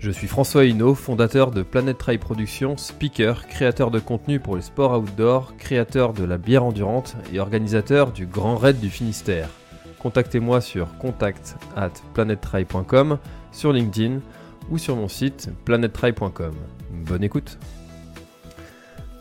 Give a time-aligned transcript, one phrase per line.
[0.00, 4.62] Je suis François Hinault, fondateur de Planet Trail Productions, speaker, créateur de contenu pour les
[4.62, 9.50] sports outdoor, créateur de la bière endurante et organisateur du Grand Raid du Finistère.
[9.98, 11.90] Contactez-moi sur contact at
[13.52, 14.20] sur LinkedIn
[14.70, 16.54] ou sur mon site planettrail.com.
[16.90, 17.58] Bonne écoute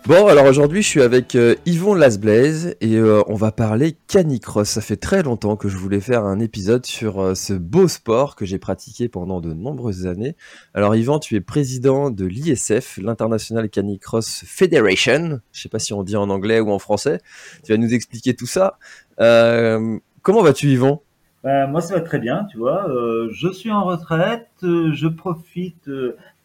[0.05, 4.67] Bon, alors aujourd'hui, je suis avec euh, Yvon Lasblaise et euh, on va parler canicross.
[4.67, 8.35] Ça fait très longtemps que je voulais faire un épisode sur euh, ce beau sport
[8.35, 10.35] que j'ai pratiqué pendant de nombreuses années.
[10.73, 15.41] Alors Yvan, tu es président de l'ISF, l'International Canicross Federation.
[15.51, 17.19] Je sais pas si on dit en anglais ou en français.
[17.63, 18.79] Tu vas nous expliquer tout ça.
[19.17, 21.03] comment vas-tu Yvan
[21.41, 22.85] ben, moi, ça va très bien, tu vois.
[23.31, 25.89] Je suis en retraite, je profite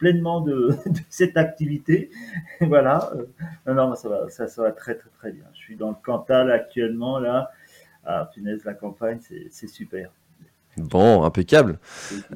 [0.05, 2.11] pleinement de, de, cette activité.
[2.61, 3.11] voilà.
[3.67, 5.45] non, non, ça va, ça, ça, va très, très, très bien.
[5.55, 7.51] Je suis dans le Cantal actuellement, là.
[8.05, 9.19] Ah, punaise, la campagne,
[9.51, 10.11] c'est super.
[10.77, 11.79] Bon, impeccable.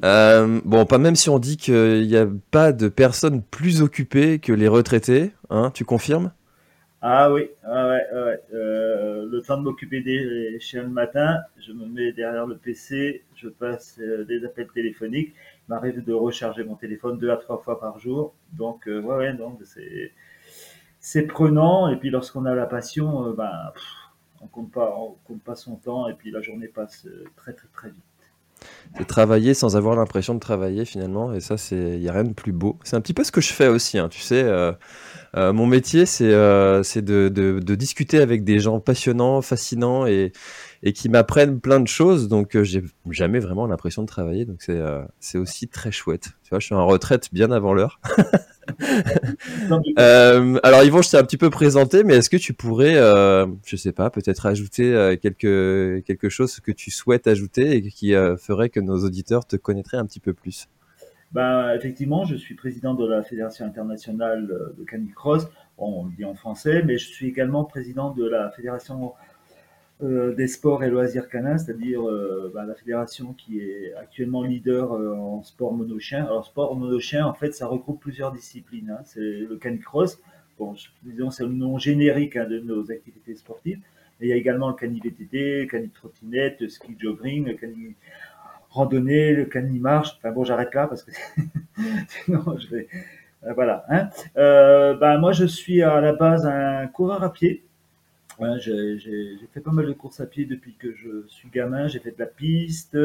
[0.03, 4.39] Euh, bon, pas même si on dit qu'il n'y a pas de personnes plus occupées
[4.39, 6.31] que les retraités, hein, tu confirmes?
[7.01, 8.39] Ah oui, ah ouais, ouais.
[8.53, 13.23] Euh, le temps de m'occuper des chiens le matin, je me mets derrière le PC,
[13.35, 15.33] je passe euh, des appels téléphoniques.
[15.69, 18.33] M'arrive de recharger mon téléphone deux à trois fois par jour.
[18.51, 20.11] Donc, euh, ouais, ouais,
[20.99, 21.89] c'est prenant.
[21.89, 23.71] Et puis lorsqu'on a la passion, euh, ben,
[24.41, 26.09] on compte pas, on compte pas son temps.
[26.09, 28.08] Et puis la journée passe euh, très, très, très vite.
[28.97, 32.23] C'est travailler sans avoir l'impression de travailler finalement, et ça, c'est, il y a rien
[32.23, 32.79] de plus beau.
[32.83, 34.43] C'est un petit peu ce que je fais aussi, hein, tu sais.
[34.43, 34.71] Euh,
[35.35, 40.31] euh, mon métier, c'est euh, de, discuter avec des gens passionnants, fascinants et,
[40.83, 42.27] et qui m'apprennent plein de choses.
[42.27, 44.45] Donc, euh, j'ai jamais vraiment l'impression de travailler.
[44.45, 44.65] Donc,
[45.19, 46.29] c'est aussi très chouette.
[46.43, 47.99] Tu vois, je suis en retraite bien avant l'heure.
[49.99, 53.45] euh, alors, Yvon, je t'ai un petit peu présenté, mais est-ce que tu pourrais, euh,
[53.65, 58.69] je sais pas, peut-être ajouter quelque, quelque chose que tu souhaites ajouter et qui ferait
[58.69, 60.67] que nos auditeurs te connaîtraient un petit peu plus?
[61.31, 64.47] Ben, effectivement, je suis président de la Fédération internationale
[64.77, 65.47] de canicross,
[65.77, 69.13] on le dit en français, mais je suis également président de la Fédération
[70.01, 74.93] euh, des sports et loisirs canins, c'est-à-dire euh, ben, la fédération qui est actuellement leader
[74.93, 76.23] euh, en sport monochien.
[76.23, 78.89] Alors, sport monochien, en fait, ça regroupe plusieurs disciplines.
[78.89, 79.01] Hein.
[79.05, 80.21] C'est le canicross,
[80.57, 83.79] bon, disons, c'est le nom générique hein, de nos activités sportives.
[84.21, 87.53] Et il y a également le cani VTT, le cani trottinette, le ski jogging, le
[87.55, 87.95] cani
[88.69, 90.15] randonnée, le cani marche.
[90.17, 91.11] Enfin bon, j'arrête là parce que
[92.07, 92.87] sinon je vais.
[93.45, 93.85] Euh, voilà.
[93.89, 94.09] Hein.
[94.37, 97.63] Euh, ben, moi, je suis à la base un coureur à pied.
[98.59, 101.87] J'ai fait pas mal de courses à pied depuis que je suis gamin.
[101.87, 102.97] J'ai fait de la piste.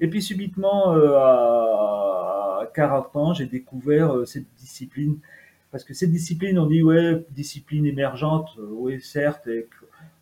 [0.00, 5.18] Et puis subitement, euh, à 40 ans, j'ai découvert euh, cette discipline.
[5.70, 9.48] Parce que cette discipline, on dit, ouais, discipline émergente, euh, oui, certes,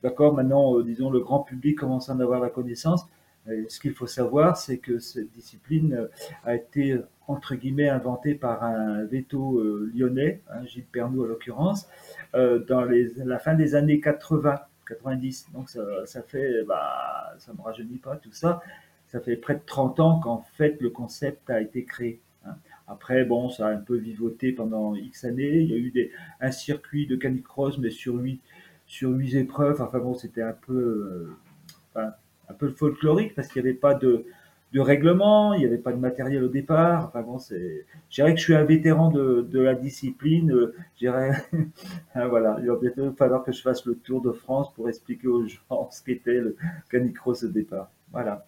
[0.02, 3.06] d'accord, maintenant, disons, le grand public commence à en avoir la connaissance
[3.46, 6.06] ce qu'il faut savoir, c'est que cette discipline euh,
[6.44, 11.88] a été entre guillemets inventée par un veto euh, lyonnais, hein, Gilles Pernou en l'occurrence,
[12.34, 15.50] euh, dans la fin des années 80, 90.
[15.52, 18.60] Donc ça, fait, bah, ça me rajeunit pas tout ça.
[19.06, 22.20] Ça fait près de 30 ans qu'en fait le concept a été créé.
[22.44, 22.54] Hein.
[22.86, 25.60] Après, bon, ça a un peu vivoté pendant X années.
[25.60, 26.10] Il y a eu des,
[26.40, 28.40] un circuit de canicross, mais sur huit,
[28.86, 29.81] sur huit épreuves.
[29.81, 31.36] Enfin bon, c'était un peu,
[31.96, 32.08] euh,
[32.50, 34.25] un peu folklorique parce qu'il n'y avait pas de,
[34.75, 37.06] règlement, il n'y avait pas de matériel au départ.
[37.08, 40.52] Enfin bon, c'est, je dirais que je suis un vétéran de, la discipline.
[40.52, 41.06] Euh, je
[42.14, 45.29] hein, voilà, il va bientôt falloir que je fasse le tour de France pour expliquer
[45.29, 46.56] aux gens ce qu'était le
[46.91, 47.91] canicross au départ.
[48.12, 48.44] Voilà.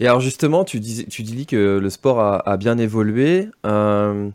[0.00, 3.48] Et alors justement, tu, dis, tu dis que le sport a, bien évolué.
[3.64, 4.28] Euh,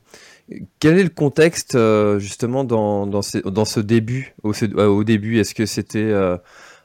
[0.79, 1.77] quel est le contexte
[2.17, 5.37] justement dans, dans, ce début au début?
[5.37, 6.11] Est-ce que c'était,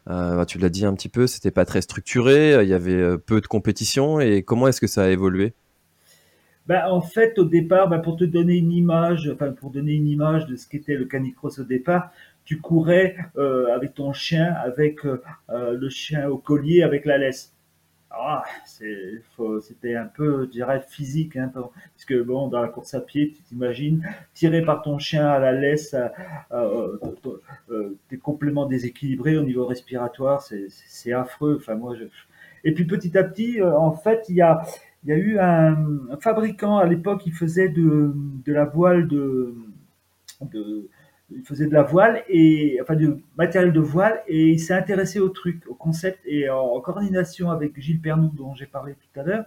[0.07, 3.41] bah, tu l'as dit un petit peu, c'était pas très structuré, il y avait peu
[3.41, 5.55] de compétition et comment est-ce que ça a évolué?
[6.67, 10.07] Ben, en fait, au départ, ben, pour te donner une image, enfin pour donner une
[10.07, 12.11] image de ce qu'était le canicross au départ,
[12.45, 17.19] tu courais euh, avec ton chien, avec euh, euh, le chien au collier, avec la
[17.19, 17.54] laisse.
[18.17, 23.01] Ah, c'était un peu, je dirais, physique, hein, parce que bon, dans la course à
[23.01, 25.97] pied, tu t'imagines, tiré par ton chien à la laisse,
[28.09, 31.61] t'es complètement déséquilibré au niveau respiratoire, c'est affreux.
[32.65, 34.65] Et puis petit à petit, en fait, il y a,
[35.07, 35.77] eu un,
[36.21, 38.15] fabricant à l'époque qui faisait de,
[38.47, 39.55] la voile de
[41.37, 45.21] il faisait de la voile et enfin du matériel de voile et il s'est intéressé
[45.21, 49.23] au truc, au concept et en, coordination avec Gilles Pernou dont j'ai parlé tout à
[49.23, 49.45] l'heure,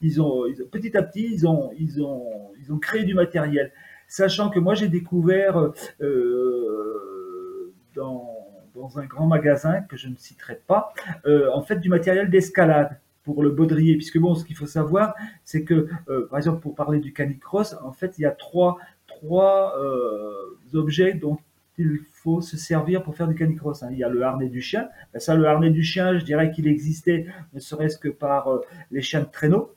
[0.00, 3.72] ils ont, petit à petit ils ont ils ont ils ont créé du matériel,
[4.08, 8.30] sachant que moi j'ai découvert euh, dans
[8.74, 10.92] dans un grand magasin que je ne citerai pas,
[11.26, 15.14] euh, en fait du matériel d'escalade pour le baudrier, puisque bon, ce qu'il faut savoir,
[15.44, 18.78] c'est que, euh, par exemple, pour parler du canicross, en fait, il y a trois,
[19.24, 21.38] trois euh, objets dont
[21.78, 23.82] il faut se servir pour faire du canicross.
[23.82, 23.88] Hein.
[23.90, 24.88] Il y a le harnais du chien.
[25.12, 28.60] Ben, ça, le harnais du chien, je dirais qu'il existait ne serait-ce que par euh,
[28.90, 29.72] les chiens de traîneau.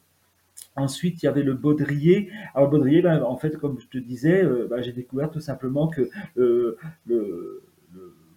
[0.75, 2.29] Ensuite, il y avait le baudrier.
[2.53, 5.87] Alors, le baudrier, ben, en fait, comme je te disais, ben, j'ai découvert tout simplement
[5.87, 6.77] que le,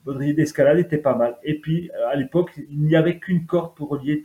[0.04, 1.36] baudrier d'escalade était pas mal.
[1.42, 4.24] Et puis, à l'époque, il n'y avait qu'une corde pour relier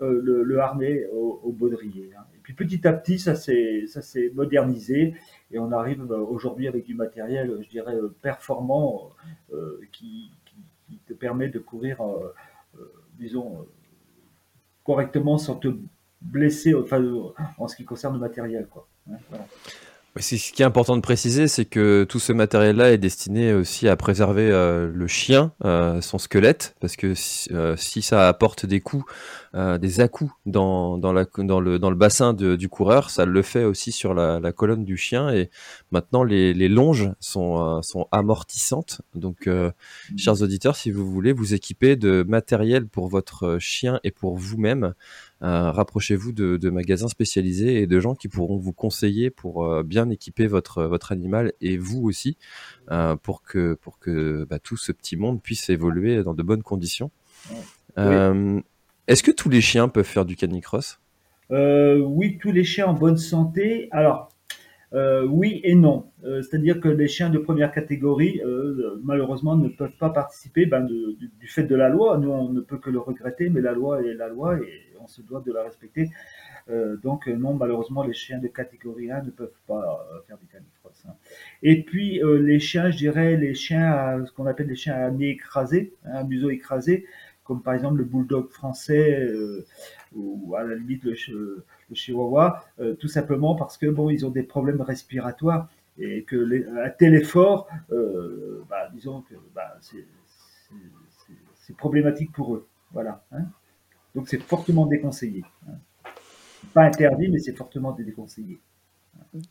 [0.00, 2.10] le, harnais au, baudrier.
[2.16, 2.22] Hein.
[2.34, 5.14] Et puis, petit à petit, ça s'est modernisé
[5.52, 9.10] et on arrive bah, aujourd'hui avec du matériel, je dirais, euh, performant
[9.52, 10.30] euh, qui,
[11.06, 12.34] te permet de courir, euh,
[13.18, 13.66] disons,
[14.84, 15.68] correctement sans te
[16.20, 18.66] blesser en ce qui concerne le matériel.
[18.68, 18.88] Quoi.
[19.10, 19.16] Hein,
[20.18, 23.96] ce qui est important de préciser, c'est que tout ce matériel-là est destiné aussi à
[23.96, 29.04] préserver euh, le chien, euh, son squelette, parce que si, euh, ça apporte des coups,
[29.54, 33.64] des à-coups dans, dans, la, dans, le, dans le bassin du coureur, ça le fait
[33.64, 35.30] aussi sur la, la colonne du chien.
[35.30, 35.50] Et
[35.90, 39.00] maintenant, les, les longes sont, sont amortissantes.
[39.16, 39.72] Donc, mmh.
[40.16, 44.94] chers auditeurs, si vous voulez vous équiper de matériel pour votre chien et pour vous-même,
[45.40, 50.46] rapprochez-vous de, magasins spécialisés et de gens qui pourront vous conseiller pour euh, bien équiper
[50.46, 52.36] votre, votre animal et vous aussi
[52.90, 56.62] euh, pour que, pour que bah, tout ce petit monde puisse évoluer dans de bonnes
[56.62, 57.10] conditions.
[57.96, 61.00] Est-ce que tous les chiens peuvent faire du canicross?
[61.50, 63.88] Oui, tous les chiens en bonne santé.
[63.90, 64.30] Alors,
[64.92, 66.10] euh, oui et non.
[66.24, 70.84] Euh, c'est-à-dire que les chiens de première catégorie, euh, malheureusement, ne peuvent pas participer ben,
[70.84, 72.18] du, fait de la loi.
[72.18, 75.06] Nous, on ne peut que le regretter, mais la loi est la loi et on
[75.06, 76.10] se doit de la respecter.
[77.02, 81.04] donc, non, malheureusement, les chiens de catégorie 1 ne peuvent pas faire du canicross.
[81.08, 81.14] Hein.
[81.62, 85.10] Et puis, les chiens, je dirais, les chiens, à, ce qu'on appelle les chiens à
[85.10, 87.06] nez écrasé, hein, à museau écrasé,
[87.44, 89.28] comme par exemple le bulldog français
[90.14, 91.64] ou à la limite le,
[91.94, 96.66] chihuahua, euh, tout simplement parce que bon, ils ont des problèmes respiratoires et que les,
[96.66, 100.06] un tel effort, euh, bah, disons que bah, c'est
[101.76, 102.66] problématique pour eux.
[102.92, 103.22] Voilà.
[103.32, 103.44] Hein.
[104.14, 105.44] Donc c'est fortement déconseillé.
[105.68, 105.74] Hein.
[106.74, 108.60] Pas interdit, mais c'est fortement déconseillé.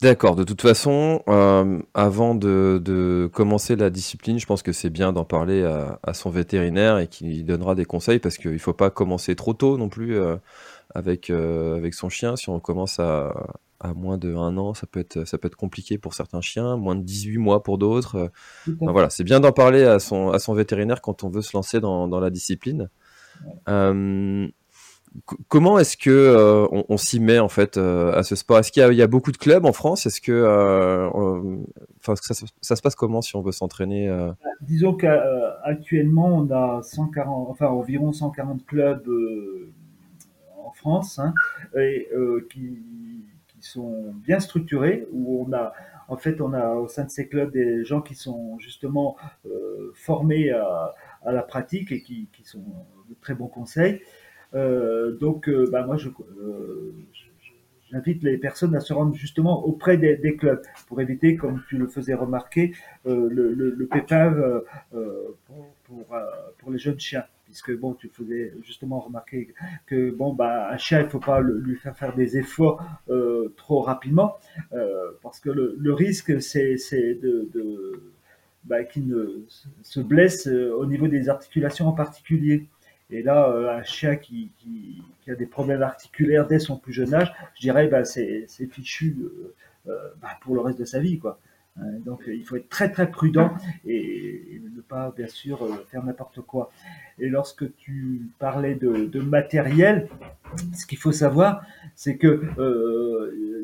[0.01, 0.35] D'accord.
[0.35, 5.23] De toute façon, euh, avant de, commencer la discipline, je pense que c'est bien d'en
[5.23, 9.35] parler à, son vétérinaire et qu'il donnera des conseils parce qu'il ne faut pas commencer
[9.35, 10.17] trop tôt non plus
[10.93, 12.35] avec, euh, avec son chien.
[12.35, 13.33] Si on commence à,
[13.79, 16.77] à moins de un an, ça peut, être, ça peut être compliqué pour certains chiens,
[16.77, 18.31] moins de 18 mois pour d'autres.
[18.81, 21.79] voilà, c'est bien d'en parler à son, à son vétérinaire quand on veut se lancer
[21.79, 22.89] dans, dans la discipline.
[23.69, 24.47] Euh,
[25.47, 28.59] comment est-ce que euh, on, s'y met en fait à ce sport?
[28.59, 30.05] Est-ce qu'il y, y, a beaucoup de clubs en France?
[30.05, 31.07] Est-ce que,
[31.99, 34.11] enfin, ça, ça, se passe comment si on veut s'entraîner
[34.61, 39.07] Disons qu'actuellement on a 140, enfin environ 140 clubs
[40.79, 41.33] France, hein,
[41.77, 42.79] et, euh, qui,
[43.61, 45.73] sont bien structurés, où on a,
[46.07, 49.91] en fait, on a au sein de ces clubs des gens qui sont justement euh,
[49.95, 50.95] formés à,
[51.25, 52.63] la pratique et qui, sont
[53.09, 54.01] de très bons conseils.
[54.53, 55.97] Euh, donc, bah, moi,
[57.91, 61.87] j'invite les personnes à se rendre justement auprès des, clubs pour éviter, comme tu le
[61.87, 62.71] faisais remarquer,
[63.05, 64.33] le, le, pépin
[66.59, 69.55] pour, les jeunes chiens puisque bon, tu faisais justement remarquer
[69.87, 73.81] que bon, bah, un chien, il faut pas lui faire faire des efforts euh, trop
[73.81, 74.37] rapidement,
[74.71, 76.75] euh, parce que le, risque, c'est
[77.15, 77.49] de,
[78.65, 79.45] bah, qu'il ne
[79.81, 82.67] se blesse euh, au niveau des articulations en particulier.
[83.09, 84.51] Et là, un chien qui,
[85.27, 89.17] a des problèmes articulaires dès son plus jeune âge, je dirais, bah, c'est fichu
[89.85, 91.39] bah, pour le reste de sa vie, quoi.
[92.05, 93.53] Donc il faut être très très prudent
[93.85, 96.71] et, ne pas bien sûr faire n'importe quoi.
[97.19, 100.07] Et lorsque tu parlais de, matériel,
[100.73, 101.63] ce qu'il faut savoir,
[101.95, 103.09] c'est que euh,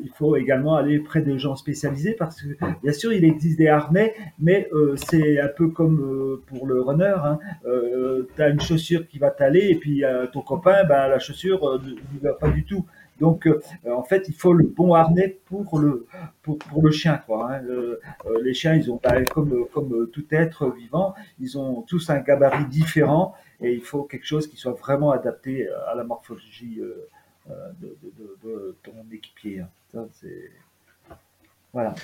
[0.06, 2.48] il faut également aller près de gens spécialisés parce que
[2.82, 6.80] bien sûr il existe des harnais, mais euh, c'est un peu comme euh, pour le
[6.80, 7.16] runner.
[7.24, 7.38] Hein.
[7.66, 11.80] Euh, tu as une chaussure qui va t'aller et puis ton copain, ben, la chaussure
[11.84, 12.86] ne va pas du tout.
[13.20, 13.48] Donc,
[13.90, 16.06] en fait, il faut le bon harnais pour le
[16.42, 17.50] pour, pour le chien, quoi.
[17.52, 17.62] Hein.
[18.42, 22.66] les chiens, ils ont ben, comme comme tout être vivant, ils ont tous un gabarit
[22.66, 26.80] différent et il faut quelque chose qui soit vraiment adapté à la morphologie
[27.50, 29.62] euh, de, ton équipier.
[29.94, 30.06] Hein.
[31.72, 31.94] Voilà.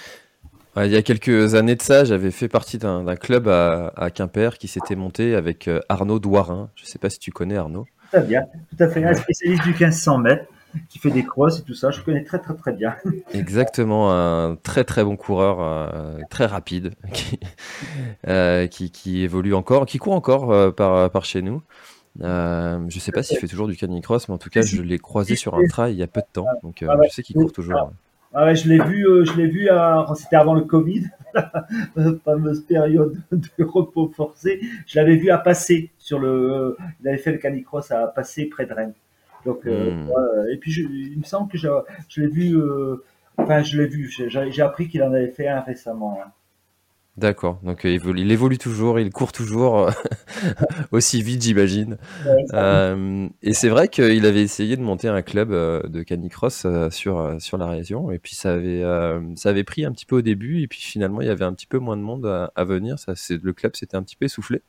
[0.76, 4.68] il y a quelques années de ça, j'avais fait partie d'un club à, Quimper qui
[4.68, 6.70] s'était monté avec euh, Arnaud Douarin.
[6.76, 7.86] Je ne sais pas si tu connais Arnaud.
[8.12, 9.04] Très bien, tout à fait.
[9.04, 10.44] Un spécialiste du 1500 mètres
[10.88, 11.90] qui fait des crosses et tout ça.
[11.90, 12.94] Je connais très très très bien.
[13.34, 16.94] Exactement, un très très bon coureur, euh, très rapide,
[18.70, 21.62] qui, qui, évolue encore, qui court encore par, par chez nous.
[22.20, 24.98] Euh, je sais pas s'il fait toujours du canicross, mais en tout cas, je l'ai
[24.98, 27.36] croisé sur un trail il y a peu de temps, donc euh, je sais qu'il
[27.36, 27.92] court toujours.
[28.34, 29.68] Ah ouais, je l'ai vu, euh, je l'ai vu,
[30.16, 34.60] c'était avant le Covid, la fameuse période de repos forcé.
[34.86, 38.66] Je l'avais vu à passer sur le, il avait fait le canicross à passer près
[38.66, 38.94] de Rennes.
[39.44, 40.10] Donc, hmm.
[40.52, 41.68] et puis il me semble que je,
[42.16, 42.56] l'ai vu,
[43.36, 46.20] enfin je l'ai vu, j'ai appris qu'il en avait fait un récemment.
[46.24, 46.30] Hein.
[47.18, 49.90] D'accord, donc euh, il évolue, toujours, il court toujours euh,
[50.92, 51.98] aussi vite, j'imagine.
[52.54, 57.58] Euh, et c'est vrai qu'il avait essayé de monter un club de canicross sur, sur
[57.58, 58.82] la région, et puis ça avait,
[59.36, 61.52] ça avait pris un petit peu au début, et puis finalement il y avait un
[61.52, 64.24] petit peu moins de monde à, à venir, ça, le club s'était un petit peu
[64.24, 64.62] essoufflé.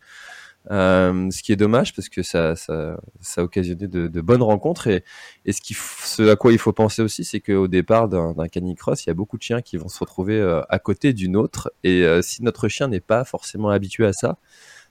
[0.71, 2.95] Euh, ce qui est dommage parce que ça, ça,
[3.37, 5.03] a occasionné de, bonnes rencontres et,
[5.45, 9.13] ce, à quoi il faut penser aussi, c'est qu'au départ d'un canicross, il y a
[9.13, 12.43] beaucoup de chiens qui vont se retrouver euh, à côté d'une autre et euh, si
[12.43, 14.37] notre chien n'est pas forcément habitué à ça,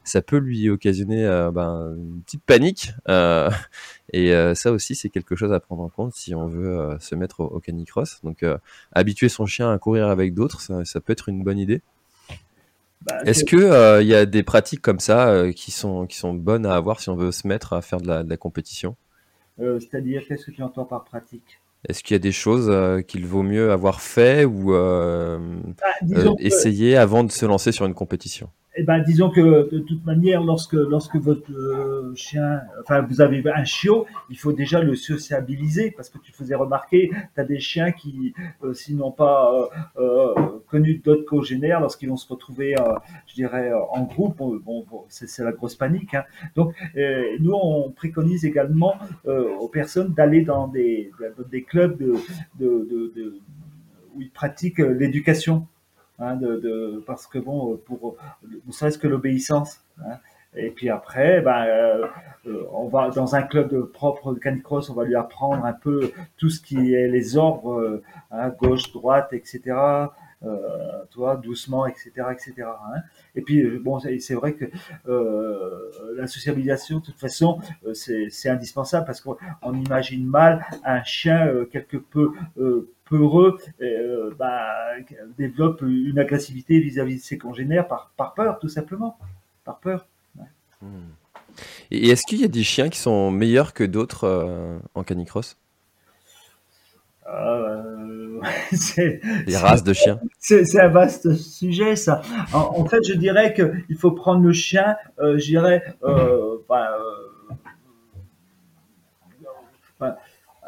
[0.05, 1.25] ça peut lui occasionner
[1.55, 2.91] ben, une petite panique
[4.13, 7.39] et ça aussi c'est quelque chose à prendre en compte si on veut se mettre
[7.39, 8.19] au, canicross.
[8.25, 8.45] Donc
[8.91, 11.83] habituer son chien à courir avec d'autres, ça peut être une bonne idée.
[13.05, 16.17] Bah, Est-ce que il euh, y a des pratiques comme ça euh, qui sont qui
[16.17, 18.97] sont bonnes à avoir si on veut se mettre à faire de la, compétition?
[19.61, 21.61] Euh, C'est-à-dire qu'est-ce que tu entends par pratique?
[21.89, 22.71] Est-ce qu'il y a des choses
[23.07, 25.39] qu'il vaut mieux avoir fait ou bah,
[26.39, 28.51] essayer avant de se lancer sur une compétition?
[28.75, 33.43] Eh ben, disons que de toute manière, lorsque lorsque votre euh, chien, enfin vous avez
[33.55, 37.61] un chiot, il faut déjà le sociabiliser parce que tu faisais remarquer, tu as des
[37.61, 38.33] chiens qui,
[38.65, 40.35] euh, s'ils n'ont pas euh, euh
[40.71, 42.75] connu d'autres congénères, lorsqu'ils vont se retrouver,
[43.27, 46.15] je dirais, en groupe, bon, c'est la grosse panique.
[46.15, 46.25] Hein.
[46.57, 46.75] Donc
[47.41, 48.95] nous, on préconise également
[49.27, 51.11] aux personnes d'aller dans des,
[51.51, 52.15] des clubs de,
[52.59, 53.41] de, de
[54.15, 55.67] où ils pratiquent l'éducation
[56.23, 59.81] Hein, de, parce que bon, pour ne serait-ce que l'obéissance.
[59.99, 60.19] Hein.
[60.55, 62.07] Et puis après, ben, euh,
[62.47, 66.13] euh, on va dans un club propre de canicross, on va lui apprendre un peu
[66.37, 69.63] tout ce qui est les ordres, euh, hein, gauche, droite, etc.
[70.45, 72.55] Euh, toi, doucement, etc., etc.
[72.59, 73.01] Hein.
[73.35, 74.65] Et puis bon, c'est vrai que
[76.17, 77.61] la socialisation, de toute façon,
[77.93, 82.33] c'est indispensable parce qu'on imagine mal un chien quelque peu
[83.13, 84.69] peureux euh, bah,
[85.39, 89.19] développe une agressivité vis-à-vis de ses congénères par, peur, tout simplement.
[89.65, 90.07] Par peur.
[90.81, 91.11] Hmm.
[91.91, 95.59] Et est-ce qu'il y a des chiens qui sont meilleurs que d'autres euh, en canicross?
[97.33, 98.41] Euh,
[99.47, 102.23] Des races de chiens C'est un vaste sujet, ça.
[102.53, 105.83] En, fait, je dirais qu'il faut prendre le chien, je dirais,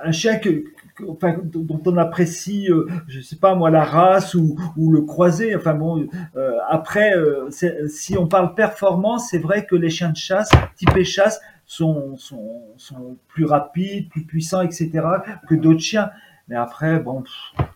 [0.04, 0.64] un chien que,
[1.09, 5.56] enfin, dont on apprécie, euh, je sais pas moi, la race ou, ou le croisé.
[5.56, 6.06] Enfin bon,
[6.37, 11.02] euh, après, euh, si on parle performance, c'est vrai que les chiens de chasse, type
[11.02, 14.90] chasse, sont, sont, sont plus rapides, plus puissants, etc.,
[15.49, 16.11] que d'autres chiens.
[16.49, 17.25] Mais après, bon,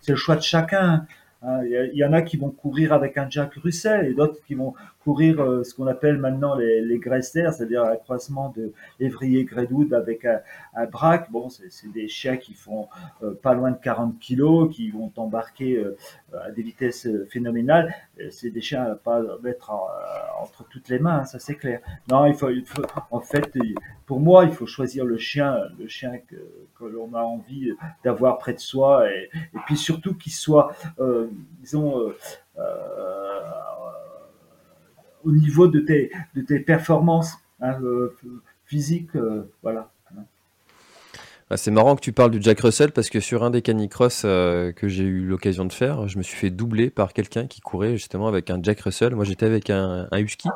[0.01, 1.05] c'est le choix de chacun.
[1.41, 4.55] Hein, il y, en a qui vont courir avec un Jack Russell et d'autres qui
[4.55, 9.93] vont courir euh, ce qu'on appelle maintenant les, les c'est-à-dire un croisement de évrier Gredoud
[9.93, 10.41] avec un,
[10.75, 11.31] un braque.
[11.31, 12.89] Bon, c'est des chiens qui font
[13.23, 15.97] euh, pas loin de 40 kilos, qui vont embarquer euh,
[16.45, 17.95] à des vitesses phénoménales.
[18.31, 19.71] C'est des chiens à pas mettre
[20.41, 21.79] entre toutes les mains, hein, ça c'est clair.
[22.11, 23.57] Non, il faut, il faut, en fait,
[24.05, 26.35] pour moi, il faut choisir le chien, le chien que,
[26.77, 27.71] que l'on a envie
[28.03, 30.75] d'avoir près de soi et, et puis surtout qu'il soit,
[31.61, 32.13] disons,
[35.23, 38.15] au niveau de tes, performances hein, euh,
[38.65, 39.11] physique,
[39.61, 39.91] voilà.
[41.51, 44.21] Ah, c'est marrant que tu parles du Jack Russell parce que sur un des canicross
[44.23, 47.59] euh, que j'ai eu l'occasion de faire, je me suis fait doubler par quelqu'un qui
[47.59, 49.15] courait justement avec un Jack Russell.
[49.15, 50.47] Moi, j'étais avec un, husky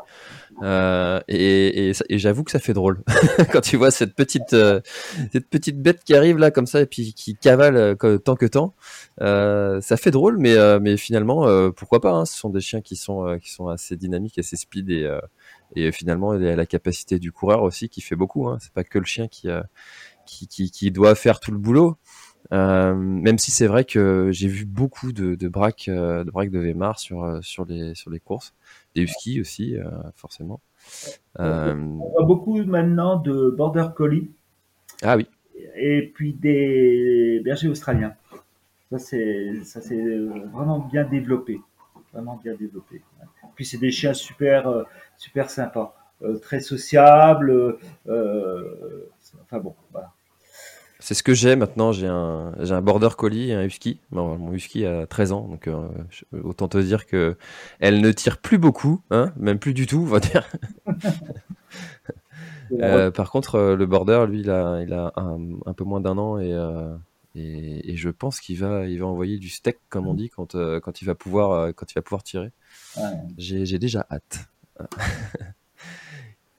[0.62, 3.02] euh, et, j'avoue que ça fait drôle
[3.52, 4.82] quand tu vois cette petite euh,
[5.32, 8.46] cette petite bête qui arrive là comme ça et puis qui cavale tant que.
[9.22, 13.40] Euh, ça fait drôle, mais finalement pourquoi pas hein, Ce sont des chiens qui sont
[13.42, 15.10] qui sont assez dynamiques, assez speed et
[15.76, 18.48] et finalement il y a la capacité du coureur aussi qui fait beaucoup.
[18.48, 18.60] Hein.
[18.62, 19.48] C'est pas que le chien qui
[20.26, 21.98] qui, qui, qui, doit faire tout le boulot.
[22.52, 26.52] Euh, même si c'est vrai que j'ai vu beaucoup de, de braques euh, de braques
[26.52, 28.54] de Weimar sur euh, sur les sur les courses,
[28.96, 30.60] des huskies aussi euh, forcément.
[31.40, 34.30] On voit beaucoup maintenant de border collie.
[35.02, 35.28] Ah oui.
[35.76, 38.14] Et puis des bergers australiens.
[38.92, 40.20] Ça c'est ça c'est
[40.52, 41.62] vraiment bien développé,
[42.12, 43.02] vraiment bien développé.
[43.56, 44.86] Puis c'est des chiens super
[45.18, 45.96] super sympas,
[46.42, 47.78] très sociables.
[49.42, 50.14] Enfin bon, voilà.
[51.04, 51.92] C'est ce que j'ai maintenant.
[51.92, 54.00] J'ai un, j'ai un border collie et un husky.
[54.12, 55.90] mon husky a 13 ans, donc euh,
[56.44, 57.36] autant te dire que
[57.82, 60.50] elle ne tire plus beaucoup, hein, même plus du tout, on va dire.
[62.72, 66.00] euh, par contre, euh, le border, lui, il a, il a un, un peu moins
[66.00, 66.58] d'un an et,
[67.36, 70.56] et, et, je pense qu'il va, il va envoyer du steak, comme on dit, quand,
[70.80, 72.54] quand il va pouvoir, quand il va pouvoir tirer.
[72.96, 73.04] Ouais.
[73.38, 74.48] J'ai, j'ai déjà hâte.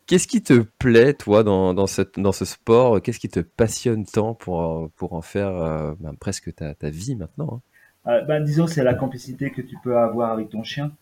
[0.06, 3.00] Qu'est-ce qui te plaît, toi, dans, dans, cette, dans ce sport?
[3.00, 7.16] Qu'est-ce qui te passionne tant pour, pour en faire euh, ben, presque ta, ta, vie
[7.16, 7.62] maintenant
[8.06, 8.12] hein?
[8.12, 10.92] Euh, ben, Disons, c'est la complicité que tu peux avoir avec ton chien.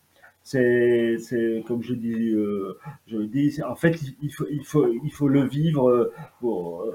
[0.43, 1.17] C'est,
[1.67, 5.45] comme je dis, euh, je dis, en fait, il faut, il faut, il faut le
[5.45, 6.85] vivre pour,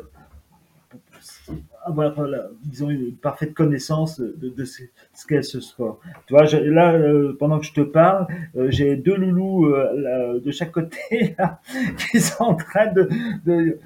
[1.89, 2.15] avoir,
[2.63, 4.83] disons, une parfaite connaissance de, ce,
[5.27, 6.01] qu'est ce sport.
[6.27, 8.27] Tu vois, là, euh, pendant que je te parle,
[8.57, 11.37] euh, j'ai deux loulous euh, de chaque côté
[12.11, 13.09] qui sont en train de,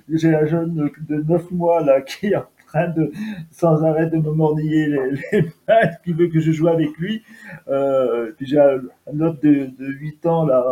[0.09, 3.11] j'ai la jeune de 9 mois là qui est en train de
[3.51, 4.87] sans arrêt de me mordiller
[5.33, 7.23] les, mains, qui veut que je joue avec lui.
[8.37, 8.81] Puis j'ai un,
[9.13, 10.65] un autre de, de 8 ans là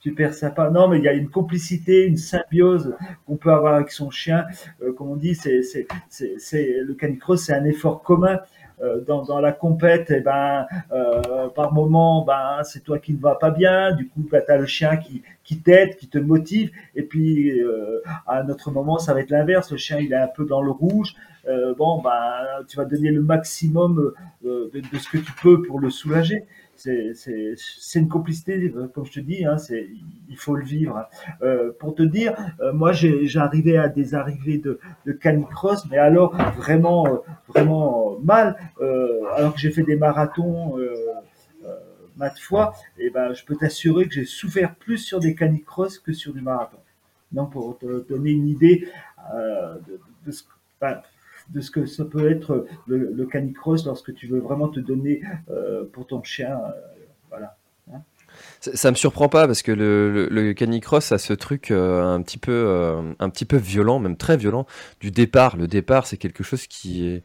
[0.00, 0.70] super sympa.
[0.70, 2.94] Non, mais il y a une complicité, une symbiose
[3.26, 4.46] qu'on peut avoir avec son chien.
[4.82, 8.38] Euh, comme on dit, c'est, c'est, c'est, c'est le canicross, c'est un effort commun.
[8.80, 13.18] Euh, dans, dans la compète, eh ben, euh, par moment, ben, c'est toi qui ne
[13.18, 13.92] vas pas bien.
[13.92, 16.70] Du coup, ben, tu as le chien qui, qui t'aide, qui te motive.
[16.94, 19.72] Et puis, euh, à un autre moment, ça va être l'inverse.
[19.72, 21.14] Le chien, il est un peu dans le rouge.
[21.48, 22.12] Euh, bon, ben,
[22.68, 24.12] tu vas donner le maximum
[24.44, 26.44] de, de, ce que tu peux pour le soulager
[26.78, 29.56] c'est une complicité, comme je te dis, hein,
[30.28, 31.08] il faut le vivre.
[31.42, 32.92] Euh, pour te dire, euh, moi
[33.36, 37.16] arrivé à des arrivées de, de canicross, mais alors vraiment, euh,
[37.48, 40.76] vraiment mal, euh, alors que j'ai fait des marathons
[42.16, 46.00] maintes fois, et eh ben je peux t'assurer que j'ai souffert plus sur des canicross
[46.00, 46.78] que sur du marathon.
[47.30, 48.88] Donc pour te donner une idée
[49.32, 50.42] de, de ce
[50.80, 51.00] enfin,
[51.50, 55.84] de ce que ça peut être le, canicross lorsque tu veux vraiment te donner euh,
[55.84, 56.58] pour ton chien.
[56.58, 56.70] Euh,
[57.28, 57.56] voilà.
[58.60, 62.02] Ça, ça, me surprend pas parce que le, le, le canicross a ce truc euh,
[62.02, 64.66] un petit peu euh, un petit peu violent, même très violent
[65.00, 65.56] du départ.
[65.56, 67.22] Le départ, c'est quelque chose qui est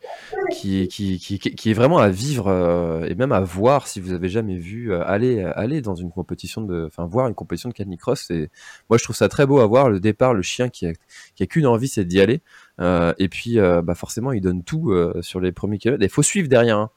[0.51, 4.57] qui qui, est vraiment à vivre euh, et même à voir si vous avez jamais
[4.57, 8.29] vu aller aller dans une compétition de enfin voir une compétition de canicross.
[8.29, 8.49] Et
[8.89, 10.93] moi, je trouve ça très beau à voir le départ, le chien qui a
[11.35, 12.41] qui a qu'une envie, c'est d'y aller.
[12.79, 16.03] Euh, et puis, euh, bah forcément, il donne tout euh, sur les premiers kilomètres.
[16.03, 16.77] Il faut suivre derrière.
[16.77, 16.89] Hein.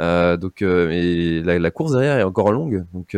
[0.00, 3.16] Euh, donc, et la, course derrière est encore longue, donc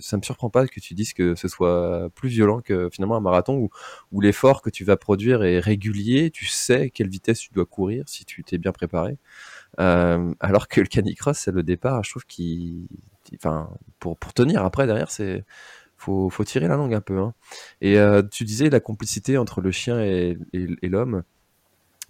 [0.00, 3.20] ça me surprend pas que tu dises que ce soit plus violent que finalement un
[3.20, 3.68] marathon
[4.12, 6.30] où, l'effort que tu vas produire est régulier.
[6.30, 9.16] Tu sais quelle vitesse tu dois courir si tu t'es bien préparé.
[9.78, 12.04] alors que le canicross, c'est le départ.
[12.04, 12.86] Je trouve qu'il,
[13.34, 15.44] enfin, pour tenir après derrière, c'est
[16.00, 17.18] faut, tirer la langue un peu.
[17.18, 17.34] Hein.
[17.80, 20.36] Et euh, tu disais la complicité entre le chien et
[20.82, 21.22] l'homme.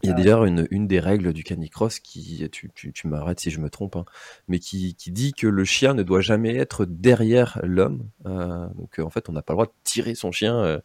[0.03, 0.17] Il y a ah.
[0.17, 3.69] d'ailleurs une, une des règles du canicross qui, tu, tu, tu m'arrêtes si je me
[3.69, 4.05] trompe, hein,
[4.49, 8.09] mais qui, qui dit que le chien ne doit jamais être derrière l'homme.
[8.27, 10.81] Euh, donc en fait, on n'a pas le droit de tirer son chien, euh,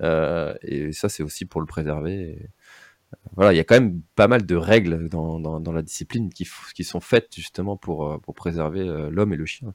[0.00, 2.50] euh et ça c'est aussi pour le préserver.
[3.34, 6.32] Voilà, il y a quand même pas mal de règles dans, dans, dans la discipline
[6.32, 9.74] qui, qui sont faites justement pour, euh, pour préserver euh, l'homme et le chien.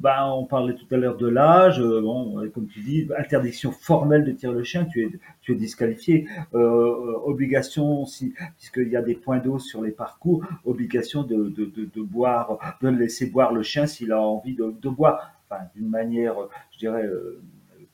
[0.00, 1.80] Ben, on parlait tout à l'heure de l'âge.
[1.80, 5.54] Euh, bon, comme tu dis, interdiction formelle de tirer le chien, tu es, tu es
[5.56, 6.28] disqualifié.
[6.54, 11.48] Euh, euh obligation, si, puisqu'il y a des points d'eau sur les parcours, obligation de,
[11.48, 15.32] de, de, de, boire, de laisser boire le chien s'il a envie de, boire.
[15.50, 16.36] Enfin, d'une manière,
[16.70, 17.40] je dirais, euh,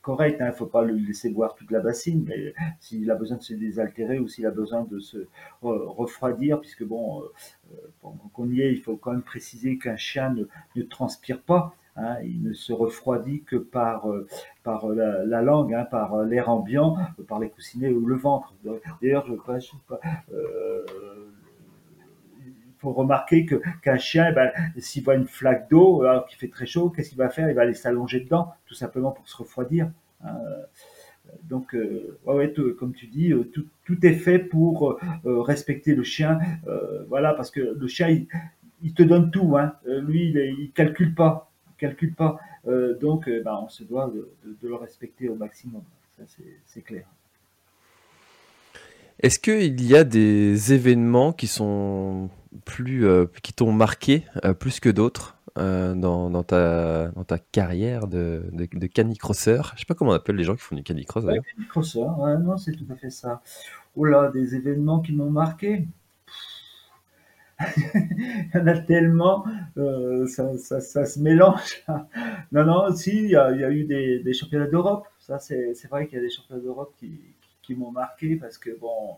[0.03, 0.37] correcte.
[0.39, 3.37] Il hein, ne faut pas le laisser boire toute la bassine, mais s'il a besoin
[3.37, 5.25] de se désaltérer ou s'il a besoin de se
[5.63, 7.23] refroidir, puisque bon,
[8.01, 10.43] pendant qu'on y est, il faut quand même préciser qu'un chien ne,
[10.75, 11.75] ne transpire pas.
[11.97, 14.05] Hein, il ne se refroidit que par,
[14.63, 18.53] par la, langue, hein, par l'air ambiant, par les coussinets ou le ventre.
[19.01, 19.99] D'ailleurs, je ne pas,
[22.45, 26.49] il faut remarquer que qu'un chien, ben, s'il voit une flaque d'eau alors qu'il fait
[26.49, 27.49] très chaud, qu'est-ce qu'il va faire?
[27.49, 29.89] Il va aller s'allonger dedans, tout simplement pour se refroidir.
[30.21, 30.35] Hein.
[31.43, 33.51] Donc, euh, ouais, comme tu dis, euh,
[33.83, 36.39] tout, est fait pour euh, respecter le chien.
[37.07, 38.25] voilà, parce que le chien,
[38.81, 39.55] il, te donne tout.
[39.85, 41.51] Lui, il, il calcule pas,
[41.87, 42.39] calcule pas.
[43.01, 45.83] donc, ben, on se doit de, de, le respecter au maximum.
[46.17, 46.23] Ça,
[46.65, 47.05] c'est clair.
[49.19, 52.29] Est-ce qu'il y a des événements qui sont
[52.65, 53.05] plus,
[53.43, 54.23] qui t'ont marqué
[54.59, 59.71] plus que d'autres euh, dans, dans, ta, dans ta carrière de, de, de canicrosseur.
[59.75, 61.45] Je sais pas comment on appelle les gens qui font du canicross d'ailleurs.
[61.55, 63.41] canicrosseur, ouais, non, c'est tout à fait ça.
[63.95, 65.87] Oh là, des événements qui m'ont marqué?
[67.77, 69.45] il y en a tellement,
[69.77, 71.83] euh, ça, se mélange.
[72.51, 75.07] non, non, si, il y a, eu des, championnats d'Europe.
[75.19, 79.17] Ça, c'est vrai qu'il y a des championnats d'Europe qui, m'ont marqué parce que, bon,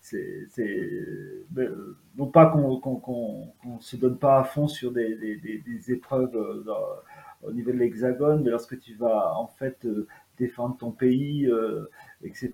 [0.00, 6.64] c'est euh, non pas qu'on ne se donne pas à fond sur des, épreuves euh,
[7.42, 9.86] au niveau de l'hexagone, mais lorsque tu vas en fait
[10.38, 11.50] défendre ton pays,
[12.22, 12.52] etc.,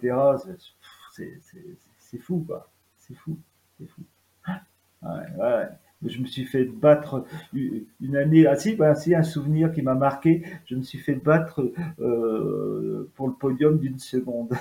[1.11, 2.71] c'est fou, quoi.
[2.97, 3.39] C'est fou,
[3.79, 4.03] c'est fou.
[6.07, 8.47] Je me suis fait battre une année.
[8.47, 10.43] Ah si, bah, si un souvenir qui m'a marqué.
[10.67, 11.73] Je me suis fait battre
[13.15, 14.53] pour le podium d'une seconde.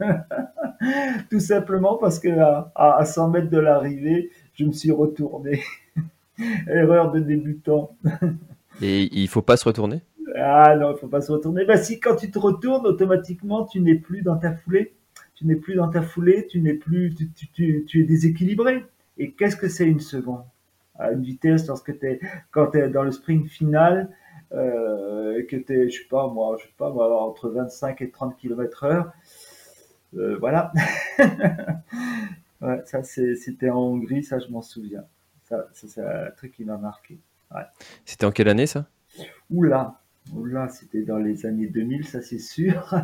[1.30, 2.28] Tout simplement parce que
[2.74, 5.62] à, 100 mètres de l'arrivée, je me suis retourné.
[6.66, 7.96] Erreur de débutant.
[8.82, 10.00] Et il faut pas se retourner?
[10.36, 11.64] Ah non, il faut pas se retourner.
[11.64, 14.94] Bah si, quand tu te retournes, automatiquement, tu n'es plus dans ta foulée.
[15.34, 17.14] Tu n'es plus dans ta foulée, tu n'es plus,
[17.54, 18.84] tu, es déséquilibré.
[19.18, 20.44] Et qu'est-ce que c'est une seconde?
[20.98, 22.20] À une vitesse, lorsque es,
[22.50, 24.10] quand tu es dans le sprint final,
[24.52, 28.10] euh, que tu es, je sais pas moi, je sais pas moi, entre 25 et
[28.10, 29.12] 30 km heure,
[30.14, 30.72] euh, voilà.
[32.84, 35.04] ça, c'était en Hongrie, ça, je m'en souviens.
[35.44, 37.18] Ça, c'est un truc qui m'a marqué.
[38.04, 38.86] C'était en quelle année, ça?
[39.50, 40.00] Oula,
[40.32, 42.94] Oula, c'était dans les années 2000, ça c'est sûr.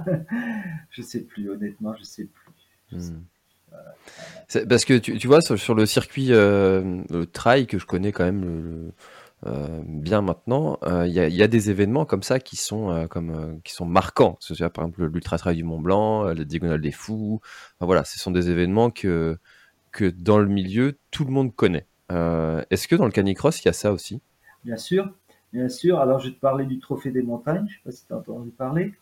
[0.91, 2.97] je sais plus, honnêtement, je sais plus.
[2.97, 3.21] Hmm.
[4.69, 7.03] Parce que tu, vois, sur, le circuit euh,
[7.33, 8.93] trail que je connais quand même,
[9.47, 13.75] euh, bien maintenant, il euh, y, a des événements comme ça qui sont, comme, qui
[13.75, 14.39] sont marquants.
[14.59, 17.41] Par exemple l'Ultra Trail du Mont Blanc, la Diagonale des Fous.
[17.81, 19.39] voilà, ce sont des événements que,
[19.93, 21.87] que dans le milieu, tout le monde connaît.
[22.11, 24.23] Est-ce que dans le canicross, il y a ça aussi?
[24.65, 25.13] Bien sûr,
[25.53, 25.99] bien sûr.
[25.99, 27.67] Alors, je vais te parler du Trophée des montagnes.
[27.69, 28.95] Je ne sais pas si tu as entendu parler.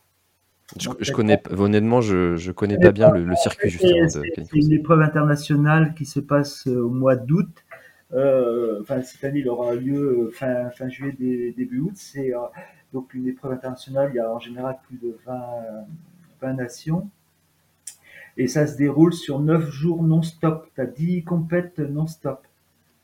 [0.79, 4.09] Je, connais, honnêtement, je, je connais pas bien le, circuit justement.
[4.09, 7.49] C'est une épreuve internationale qui se passe au mois d'août
[8.13, 11.93] euh, enfin, cette année, il aura lieu fin, fin juillet, début août.
[11.95, 12.41] C'est euh,
[12.93, 14.11] donc une épreuve internationale.
[14.13, 15.41] Il y a en général plus de 20,
[16.41, 17.11] 20 nations.
[18.37, 20.71] Et ça se déroule sur 9 jours non-stop.
[20.75, 22.47] Tu as 10 compètes non-stop.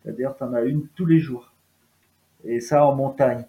[0.03, 1.53] C'est-à-dire, tu en as une tous les jours.
[2.45, 3.45] Et ça en montagne.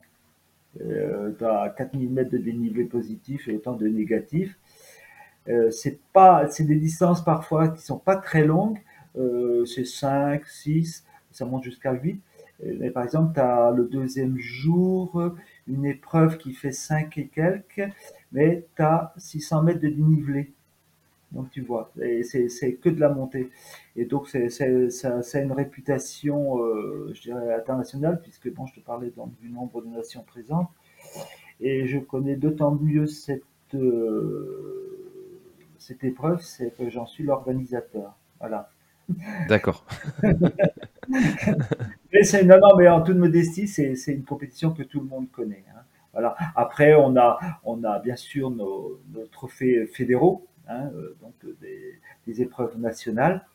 [0.81, 4.57] Euh, tu as 4000 mètres de dénivelé positif et autant de négatif.
[5.49, 5.99] Euh, c'est
[6.63, 8.79] des distances parfois qui sont pas très longues.
[9.17, 12.21] Euh, c'est 5, 6 ça monte jusqu'à 8.
[12.79, 15.33] Mais par exemple, tu as le deuxième jour
[15.67, 17.83] une épreuve qui fait 5 et quelques,
[18.31, 20.53] mais tu as 600 mètres de dénivelé.
[21.33, 21.91] Donc tu vois,
[22.23, 23.49] c'est que de la montée.
[23.95, 24.65] Et donc c'est ça,
[25.21, 29.49] ça, a une réputation, euh, je dirais, internationale, puisque bon, je te parlais donc, du
[29.49, 30.69] nombre de nations présentes.
[31.59, 33.43] Et je connais d'autant mieux cette,
[33.73, 34.99] euh,
[35.79, 38.15] cette épreuve, c'est que j'en suis l'organisateur.
[38.39, 38.69] Voilà.
[39.49, 39.85] D'accord.
[40.23, 40.33] mais
[42.45, 45.65] non, non, mais en toute modestie, c'est, c'est une compétition que tout le monde connaît.
[45.75, 45.81] Hein.
[46.13, 46.35] Voilà.
[46.55, 51.99] Après, on a, on a bien sûr nos, nos trophées fédéraux, hein, euh, donc des,
[52.27, 53.45] des, épreuves nationales.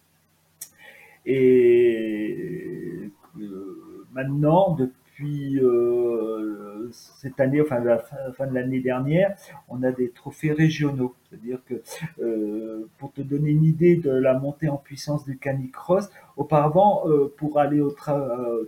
[1.26, 9.36] Et euh, maintenant, depuis puis euh, cette année, enfin la fin, de l'année dernière,
[9.68, 11.16] on a des trophées régionaux.
[11.28, 11.82] C'est-à-dire que
[12.22, 17.34] euh, pour te donner une idée de la montée en puissance du canicross, auparavant, euh,
[17.36, 17.92] pour aller au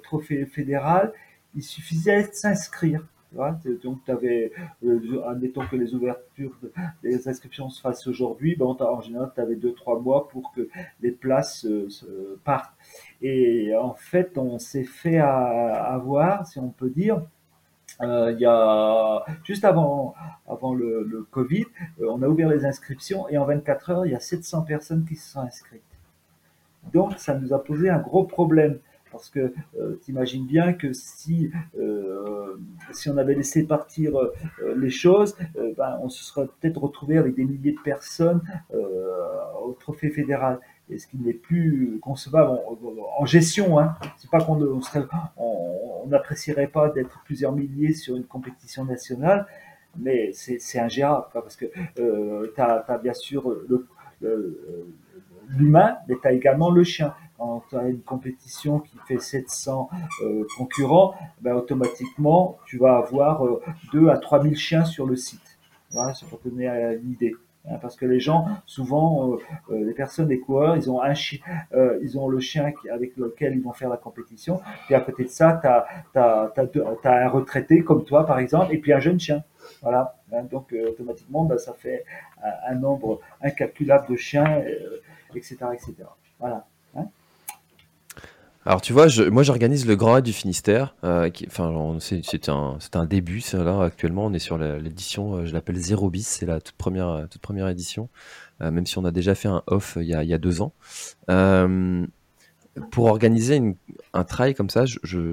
[0.02, 1.12] trophée fédéral,
[1.54, 3.06] il suffisait de s'inscrire.
[3.32, 4.52] Donc, tu avais,
[5.26, 6.56] admettons que les ouvertures,
[7.02, 10.68] des inscriptions se fassent aujourd'hui, ben, en général, tu avais 2-3 mois pour que
[11.00, 12.74] les places se partent.
[13.22, 17.22] Et en fait, on s'est fait avoir, si on peut dire,
[18.00, 20.14] euh, il y a juste avant,
[20.48, 21.66] avant le, le Covid,
[22.00, 25.04] euh, on a ouvert les inscriptions et en 24 heures, il y a 700 personnes
[25.04, 25.82] qui se sont inscrites.
[26.94, 28.78] Donc, ça nous a posé un gros problème
[29.10, 32.56] parce que euh, t'imagines bien que si euh,
[32.92, 34.32] si on avait laissé partir euh,
[34.76, 35.36] les choses,
[35.76, 38.40] ben, on se serait peut-être retrouvé avec des milliers de personnes
[38.72, 40.60] au trophée fédéral.
[40.88, 42.58] Et ce qui n'est plus concevable
[43.18, 43.94] en, gestion, hein.
[44.16, 44.60] c'est pas qu'on
[45.36, 49.46] on n'apprécierait pas d'être plusieurs milliers sur une compétition nationale,
[49.96, 53.54] mais c'est ingérable parce que tu as, bien sûr
[55.48, 57.14] l'humain, mais tu as également le chien
[57.72, 59.88] as une compétition qui fait 700
[60.22, 65.58] euh, concurrents, ben, automatiquement, tu vas avoir euh, 2 à 3000 chiens sur le site.
[65.90, 67.34] Voilà, c'est pour donner une idée.
[67.68, 69.36] Hein, parce que les gens, souvent, euh,
[69.70, 71.40] euh, les personnes, les coureurs, ils ont un chien,
[72.02, 74.60] ils ont le chien avec lequel ils vont faire la compétition.
[74.86, 78.78] Puis à côté de ça, tu as, as, un retraité comme toi, par exemple, et
[78.78, 79.42] puis un jeune chien.
[79.82, 80.16] Voilà.
[80.32, 82.04] Hein, donc automatiquement, ben, ça fait
[82.42, 84.62] un, un, nombre incalculable de chiens,
[85.34, 85.94] etc., etc.
[86.38, 86.66] Voilà.
[88.66, 90.94] Alors tu vois, je, moi j'organise le Grand Raid du Finistère.
[91.02, 93.42] Euh, enfin, c'est un, un début.
[93.54, 96.26] Là actuellement, on est sur l'édition, euh, je l'appelle Zero bis.
[96.26, 98.10] C'est la toute première, toute première édition.
[98.60, 100.38] Euh, même si on a déjà fait un off il y a, il y a
[100.38, 100.74] deux ans.
[101.30, 102.06] Euh,
[102.90, 103.60] pour organiser
[104.12, 104.84] un trail comme ça,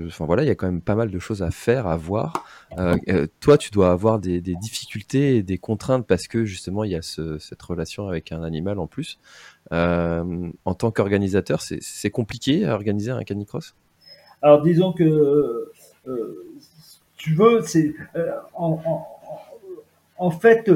[0.07, 2.45] enfin voilà, il y a quand même pas mal de choses à faire, à voir.
[2.77, 6.91] Euh, euh, toi, tu dois avoir des, difficultés et des contraintes parce que justement il
[6.91, 9.19] y a ce, cette relation avec un animal en plus.
[9.71, 13.75] Euh, en tant qu'organisateur, c'est compliqué à organiser un canicross?
[14.41, 15.71] Alors disons que
[17.17, 17.93] tu veux, c'est
[20.17, 20.71] en, fait,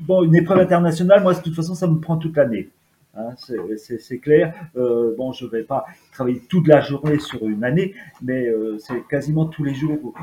[0.00, 2.70] bon, une épreuve internationale, moi de toute façon, ça me prend toute l'année.
[3.16, 4.54] Hein, c'est clair.
[4.76, 9.06] Euh, bon, je vais pas travailler toute la journée sur une année, mais euh, c'est
[9.08, 10.14] quasiment tous les jours.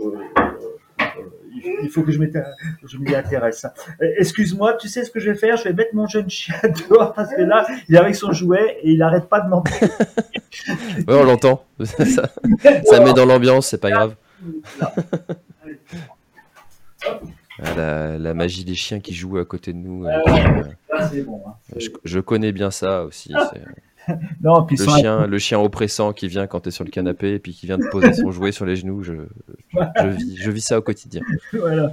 [0.00, 0.12] Euh,
[1.82, 3.66] il faut que je m'y intéresse.
[4.00, 5.56] Excuse-moi, tu sais ce que je vais faire?
[5.56, 6.54] Je vais mettre mon jeune chien
[6.90, 9.86] dehors parce que là, il est avec son jouet et il n'arrête pas de m'embêter.
[10.68, 11.64] oui, on l'entend.
[11.84, 12.04] ça,
[12.84, 14.14] ça met dans l'ambiance, c'est pas grave.
[17.62, 20.04] Ah, la, magie des chiens qui jouent à côté de nous.
[20.04, 21.78] Euh, ah, hein.
[22.04, 23.32] je, connais bien ça aussi.
[24.42, 27.34] non, puis le, chien, le chien oppressant qui vient quand tu es sur le canapé
[27.34, 29.02] et puis qui vient te poser son jouet sur les genoux.
[29.02, 29.14] Je,
[30.04, 31.22] vis, je vis ça au quotidien.
[31.52, 31.92] Voilà.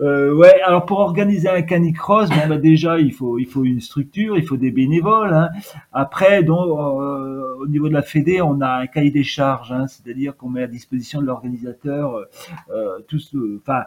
[0.00, 3.64] Euh, euh, ouais, alors pour organiser un canicross, bon, bah déjà il faut il faut
[3.64, 5.34] une structure, il faut des bénévoles.
[5.34, 5.48] Hein.
[5.92, 9.86] Après, donc euh, au niveau de la Fédé, on a un cahier des charges, hein,
[9.86, 12.24] c'est-à-dire qu'on met à disposition de l'organisateur euh,
[12.70, 13.18] euh tout,
[13.58, 13.84] enfin,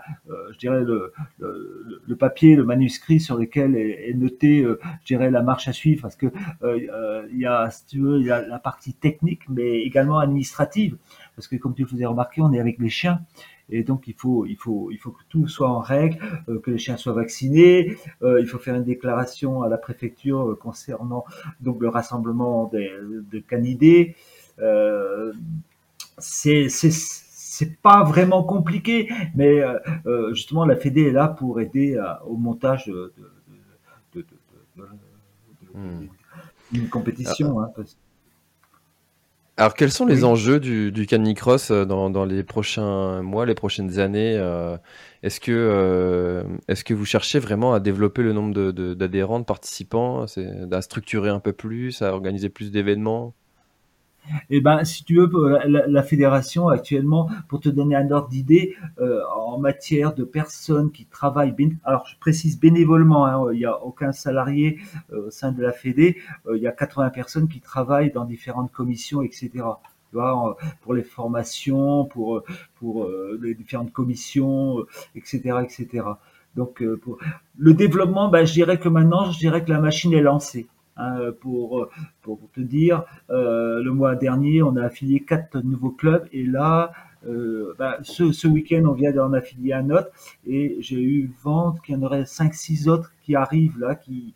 [0.51, 4.63] je dirais le, le, le, papier, le manuscrit sur lequel est, est noté,
[5.01, 6.27] je dirais la marche à suivre, parce que
[6.63, 10.97] il y a, si tu veux, il y a la partie technique, mais également administrative,
[11.35, 13.21] parce que comme tu le faisais remarquer, on est avec les chiens.
[13.69, 16.71] Et donc il faut, il faut, il faut que tout soit en règle, euh, que
[16.71, 17.97] les chiens soient vaccinés.
[18.21, 21.25] Euh, il faut faire une déclaration à la préfecture euh, concernant
[21.59, 22.89] donc le rassemblement des,
[23.31, 24.15] de canidés.
[24.59, 25.33] Euh,
[26.17, 32.37] c'est c'est pas vraiment compliqué, mais euh, justement la Fédé est là pour aider au
[32.37, 33.13] montage de,
[34.13, 34.25] de, de,
[36.71, 37.61] d'une compétition.
[37.61, 37.71] Hein,
[39.59, 43.55] alors, quels sont les enjeux du, du Canicross euh, dans, dans, les prochains mois, les
[43.55, 44.77] prochaines années euh,
[45.23, 48.53] Est-ce que, euh, est que vous cherchez vraiment à développer le nombre
[48.93, 50.25] d'adhérents, de, de, participants,
[50.71, 53.33] à structurer un peu plus, à organiser plus d'événements?
[54.49, 59.21] Eh ben, si tu veux, la, fédération actuellement, pour te donner un ordre d'idée, euh,
[59.35, 64.11] en matière de personnes qui travaillent, alors je précise bénévolement, hein, il n'y a aucun
[64.11, 64.79] salarié
[65.11, 68.25] euh, au sein de la Fédé, euh, il y a 80 personnes qui travaillent dans
[68.25, 69.49] différentes commissions, etc.
[70.09, 72.41] Tu vois, pour les formations, pour
[72.79, 73.09] pour
[73.41, 74.85] les différentes commissions,
[75.15, 76.05] etc., etc.
[76.55, 77.17] Donc, pour
[77.57, 80.67] le développement, ben, je dirais que maintenant, je dirais que la machine est lancée.
[80.97, 81.89] Hein, pour,
[82.53, 86.91] te dire, euh, le mois dernier, on a affilié quatre nouveaux clubs et là,
[87.27, 90.09] euh, bah, ce, week-end, on vient d'en affilier un autre
[90.45, 94.33] et j'ai eu vente qu'il y en aurait cinq, six autres qui arrivent là, qui,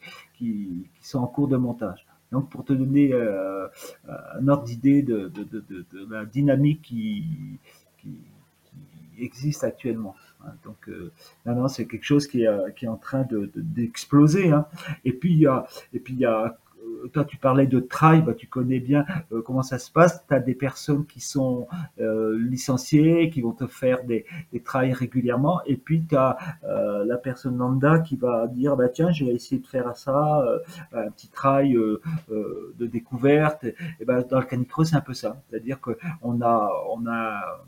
[1.02, 2.06] sont en cours de montage.
[2.32, 3.68] Donc, pour te donner euh,
[4.08, 5.32] un ordre d'idée de,
[6.10, 7.24] la dynamique qui
[9.20, 10.16] existe actuellement.
[10.46, 10.52] Hein.
[10.64, 11.12] Donc, euh,
[11.46, 14.50] non, c'est quelque chose qui est, euh, qui est en train d'exploser.
[14.50, 14.66] De, hein.
[15.06, 17.80] Et puis, il y a, et puis, il y a euh, toi tu parlais de
[17.80, 19.06] trail, bah, tu connais bien
[19.46, 20.26] comment ça se passe.
[20.28, 21.68] Tu as des personnes qui sont
[22.00, 27.06] euh, licenciées, qui vont te faire des, des trails régulièrement, et puis tu as euh,
[27.06, 30.44] la personne lambda qui va dire bah tiens, je vais essayer de faire ça,
[30.94, 33.64] un petit trail de découverte.
[33.64, 37.64] Et ben dans le canicross c'est un peu ça, c'est-à-dire que on a on a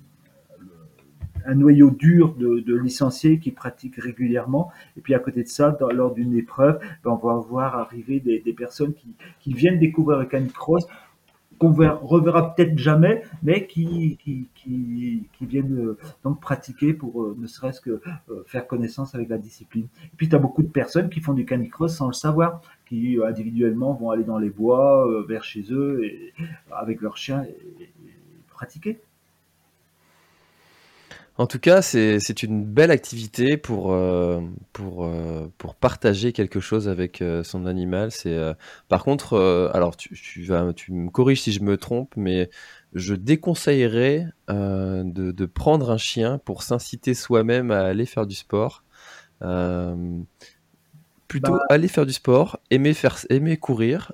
[1.45, 4.71] un noyau dur de, licenciés qui pratiquent régulièrement.
[4.97, 8.53] Et puis à côté de ça, lors d'une épreuve, ben, on va voir arriver des,
[8.53, 8.93] personnes
[9.39, 10.88] qui, viennent découvrir le canicross
[11.60, 14.17] qu'on reverra peut-être jamais, mais qui,
[15.41, 19.88] viennent euh, donc pratiquer pour euh, ne serait-ce que euh, faire connaissance avec la discipline.
[20.06, 23.17] Et puis tu as beaucoup de personnes qui font du canicross sans le savoir, qui
[23.25, 26.34] individuellement vont aller dans les bois, vers chez eux, et,
[26.71, 27.89] avec leurs chiens et
[28.49, 28.99] pratiquer.
[31.38, 34.39] En tout cas, c'est une belle activité pour, euh,
[34.72, 38.12] pour, euh, pour partager quelque chose avec euh, son animal.
[38.12, 38.39] C'est
[38.88, 42.52] par contre, alors tu, tu, vas, tu me corriges si je me trompe, mais
[42.93, 48.84] je déconseillerais de, de prendre un chien pour s'inciter soi-même à aller faire du sport.
[51.28, 54.12] plutôt bah aller faire du sport, aimer faire, aimer courir,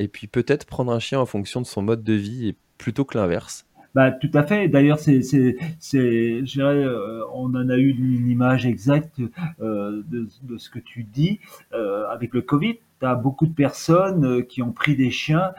[0.00, 3.04] et puis peut-être prendre un chien en fonction de son mode de vie, et plutôt
[3.04, 3.67] que l'inverse.
[3.94, 4.68] Bah, tout à fait.
[4.68, 9.20] D'ailleurs, c'est, c'est, c'est, euh, on en a eu une image exacte
[9.60, 11.40] euh, de, ce que tu dis
[11.72, 12.78] euh, avec le Covid.
[13.00, 15.52] Tu as beaucoup de personnes qui ont pris des chiens,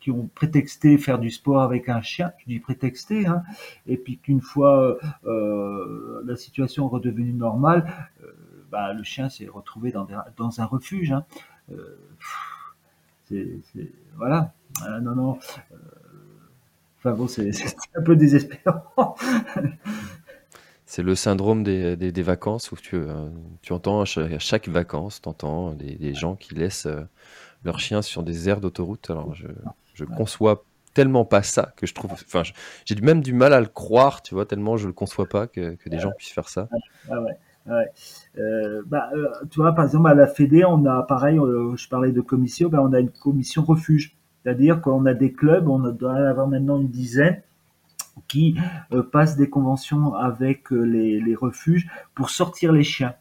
[0.00, 2.32] qui ont prétexté faire du sport avec un chien.
[2.40, 3.44] Je dis prétexté, hein,
[3.86, 7.86] et puis qu'une fois la situation redevenue normale,
[8.72, 11.12] bah, le chien s'est retrouvé dans, dans un refuge.
[11.12, 11.24] Hein.
[13.26, 14.52] c'est, c'est, voilà.
[15.00, 15.38] non, non.
[17.04, 17.50] Enfin bon, c'est
[17.96, 19.16] un peu désespérant.
[20.86, 23.30] C'est le syndrome des, des, vacances où tu, euh,
[23.62, 27.00] tu entends à chaque, vacances, tu entends des, gens qui laissent euh,
[27.64, 29.08] leurs chiens sur des aires d'autoroute.
[29.08, 29.46] Alors je,
[29.94, 32.12] je conçois tellement pas ça que je trouve.
[32.12, 32.42] Enfin,
[32.84, 35.76] j'ai même du mal à le croire, tu vois, tellement je le conçois pas que,
[35.76, 36.68] que des gens puissent faire ça.
[37.08, 37.38] Ah ouais.
[37.64, 37.86] Ouais.
[38.38, 39.08] Euh, bah,
[39.50, 42.80] tu vois, par exemple, à la Fédé, on a pareil, je parlais de commission, ben,
[42.80, 44.14] on a une commission refuge.
[44.42, 47.40] C'est-à-dire qu'on a des clubs, on doit avoir maintenant une dizaine,
[48.28, 48.56] qui
[48.92, 53.14] euh, passent des conventions avec euh, les, refuges pour sortir les chiens,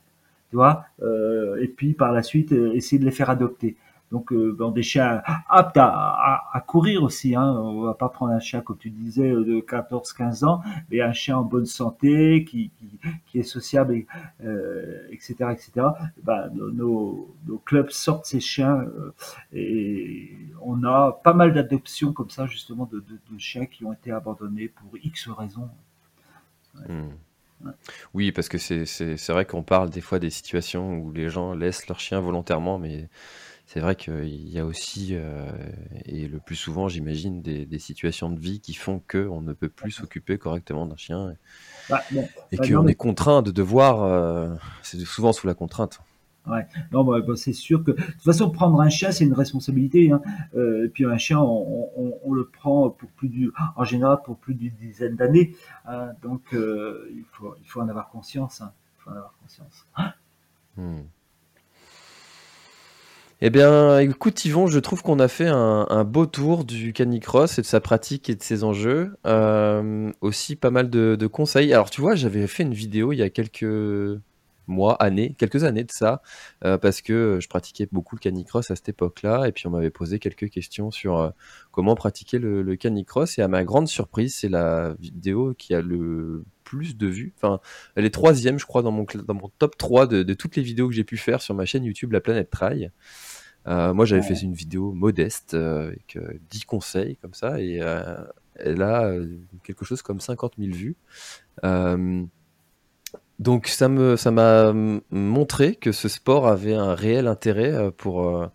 [0.50, 3.78] tu vois, euh, et puis par la suite essayer de les faire adopter.
[4.12, 7.36] Donc, euh, des chiens aptes à, à, courir aussi.
[7.36, 7.44] Hein.
[7.44, 11.38] On va pas prendre un chien, comme tu disais, de 14-15 ans, mais un chien
[11.38, 14.08] en bonne santé, qui, qui, qui est sociable, et,
[14.44, 15.88] euh, etc., etc.
[16.24, 19.14] Ben, nos, nos, clubs sortent ces chiens euh,
[19.54, 23.94] et on a pas mal d'adoptions comme ça, justement, de, de, de, chiens qui ont
[23.94, 25.70] été abandonnés pour X raisons.
[26.88, 27.10] Hmm.
[28.14, 31.88] Oui, parce que c'est vrai qu'on parle des fois des situations où les gens laissent
[31.88, 33.08] leurs chiens volontairement, mais
[33.72, 35.50] c'est vrai qu'il y a aussi, euh,
[36.04, 39.92] et le plus souvent, j'imagine, des, situations de vie qui font qu'on ne peut plus
[39.92, 41.36] s'occuper correctement d'un chien
[41.90, 44.04] bah, et bah, qu'on est contraint de devoir.
[44.04, 46.02] Euh, c'est souvent sous la contrainte.
[46.48, 46.68] Ouais.
[46.92, 50.12] Non, bah, c'est sûr que de toute façon, prendre un chien, c'est une responsabilité.
[50.12, 50.22] Hein.
[50.54, 54.54] Euh, et puis un chien, on, le prend pour plus du, en général pour plus
[54.54, 55.56] d'une dizaine d'années.
[55.86, 56.10] Hein.
[56.22, 58.60] donc il faut, il faut en avoir conscience.
[58.60, 58.74] Hein.
[58.98, 59.88] Il faut en avoir conscience.
[60.76, 61.04] Hmm.
[63.44, 67.64] Eh bien, écoute Yvon, je trouve qu'on a fait un, beau tour du canicross et
[67.64, 69.18] de sa pratique et de ses enjeux.
[69.26, 71.74] Euh, aussi pas mal de, conseils.
[71.74, 73.66] Alors tu vois, j'avais fait une vidéo il y a quelques
[74.68, 76.22] mois, années, quelques années de ça,
[76.66, 79.90] euh, parce que je pratiquais beaucoup le canicross à cette époque-là, et puis on m'avait
[79.90, 81.32] posé quelques questions sur euh,
[81.72, 86.44] comment pratiquer le, canicross, et à ma grande surprise, c'est la vidéo qui a le
[86.64, 87.34] plus de vues.
[87.38, 87.60] Enfin,
[87.96, 90.64] elle est troisième, je crois, dans mon, dans mon top 3 de, de toutes les
[90.64, 92.92] vidéos que j'ai pu faire sur ma chaîne YouTube La Planète Trail.
[93.68, 96.18] Euh, moi, j'avais fait une vidéo modeste euh, avec
[96.50, 97.82] 10 euh, conseils comme ça, et
[98.56, 99.14] elle a
[99.64, 100.96] quelque chose comme 50 000 vues.
[103.40, 104.72] donc ça me ça m'a
[105.10, 108.52] montré que ce sport avait un réel intérêt pour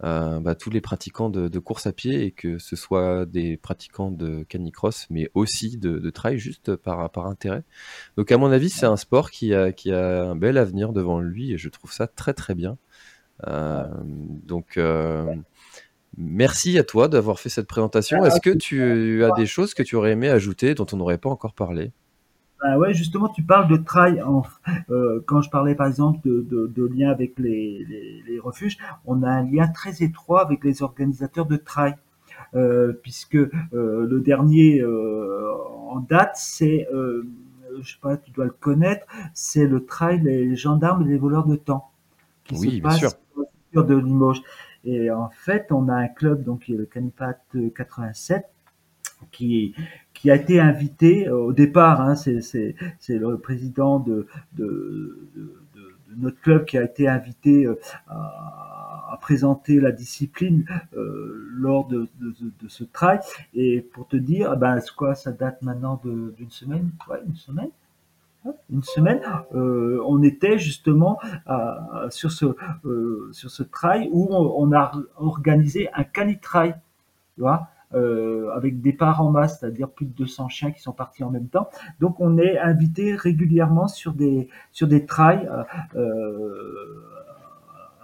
[0.00, 4.42] bah, tous les pratiquants de, course à pied et que ce soit des pratiquants de
[4.44, 7.62] canicross, mais aussi de, trail juste par, par intérêt.
[8.16, 11.20] Donc à mon avis, c'est un sport qui a, qui a un bel avenir devant
[11.20, 12.76] lui et je trouve ça très très bien.
[13.46, 15.34] Euh, donc, euh,
[16.16, 18.24] merci à toi d'avoir fait cette présentation.
[18.24, 21.30] Est-ce que tu as des choses que tu aurais aimé ajouter dont on n'aurait pas
[21.30, 21.92] encore parlé?
[22.60, 24.20] Bah ouais, justement, tu parles de trail.
[24.90, 27.86] Euh, quand je parlais par exemple de, de, lien avec les,
[28.26, 31.94] les, refuges, on a un lien très étroit avec les organisateurs de trail,
[33.02, 33.38] puisque
[33.72, 40.20] le dernier en date, c'est, je sais pas, tu dois le connaître, c'est le trail
[40.24, 41.92] les gendarmes et les voleurs de temps
[42.52, 42.96] oui, bien
[43.74, 44.42] de Limoges.
[44.84, 47.38] Et en fait, on a un club, donc le Canipat
[47.74, 48.46] 87,
[49.32, 49.74] qui,
[50.14, 52.00] qui a été invité au départ.
[52.00, 52.74] Hein, c'est
[53.08, 55.28] le président de, de,
[56.16, 60.64] notre club qui a été invité euh, à, présenter la discipline
[60.96, 62.08] euh, lors de,
[62.68, 63.18] ce trail.
[63.52, 67.70] Et pour te dire, ben, quoi, ça date maintenant d'une semaine, ouais, une semaine
[68.70, 69.20] une semaine,
[69.54, 71.18] euh, on était justement
[72.10, 72.46] sur ce
[72.84, 76.74] euh, sur ce trail où on, a organisé un canitrail.
[77.34, 81.24] tu vois, euh, avec départ en masse, c'est-à-dire plus de 200 chiens qui sont partis
[81.24, 81.70] en même temps.
[82.00, 85.48] Donc on est invité régulièrement sur des sur des trails
[85.96, 87.02] euh,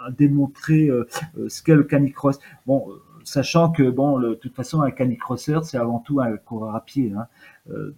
[0.03, 1.07] à démontrer euh,
[1.49, 2.39] ce qu'est le canicross.
[2.67, 2.87] Bon,
[3.25, 7.13] sachant que bon, de toute façon, un canicrosseur, c'est avant tout un coureur à pied.
[7.17, 7.27] Hein.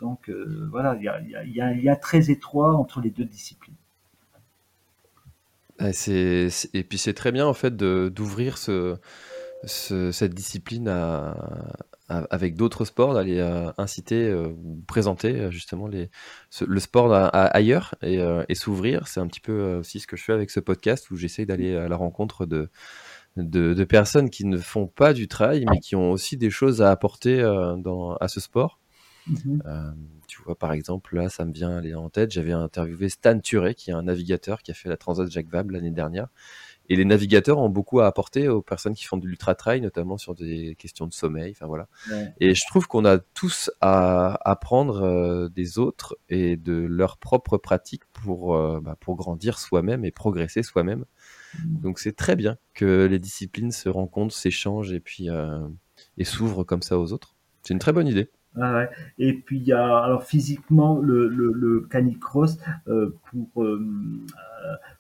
[0.01, 0.31] donc
[0.70, 1.09] voilà, il y
[1.61, 3.74] a, y, a, très étroit entre les deux disciplines.
[5.81, 8.97] Et puis c'est très bien en fait d'ouvrir ce,
[9.64, 10.89] cette discipline
[12.09, 18.55] avec d'autres sports, d'aller euh, inciter euh, ou présenter euh, justement le sport ailleurs et,
[18.55, 19.09] s'ouvrir.
[19.09, 21.74] C'est un petit peu aussi ce que je fais avec ce podcast où j'essaye d'aller
[21.74, 22.68] à la rencontre de,
[23.37, 26.91] de, personnes qui ne font pas du trail mais qui ont aussi des choses à
[26.91, 27.41] apporter
[27.78, 28.80] dans, à ce sport.
[29.30, 29.61] Mm-hmm
[30.26, 32.32] tu vois, par exemple, là, ça me vient aller en tête.
[32.32, 35.72] J'avais interviewé Stan Turé, qui est un navigateur qui a fait la Transat Jacques Vabre
[35.72, 36.28] l'année dernière.
[36.89, 40.18] Et les navigateurs ont beaucoup à apporter aux personnes qui font de l'ultra trail, notamment
[40.18, 41.51] sur des questions de sommeil.
[41.51, 41.89] Enfin voilà.
[42.39, 47.59] Et je trouve qu'on a tous à apprendre euh, des autres et de leurs propres
[47.59, 51.07] pratiques pour euh, bah, pour grandir soi-même et progresser soi-même.
[51.64, 55.66] Donc c'est très bien que les disciplines se rencontrent, s'échangent et puis euh,
[56.18, 57.34] et s'ouvrent comme ça aux autres.
[57.62, 58.30] C'est une très bonne idée.
[59.18, 62.57] Et puis y a alors physiquement le, canicross
[62.88, 63.84] euh, pour euh,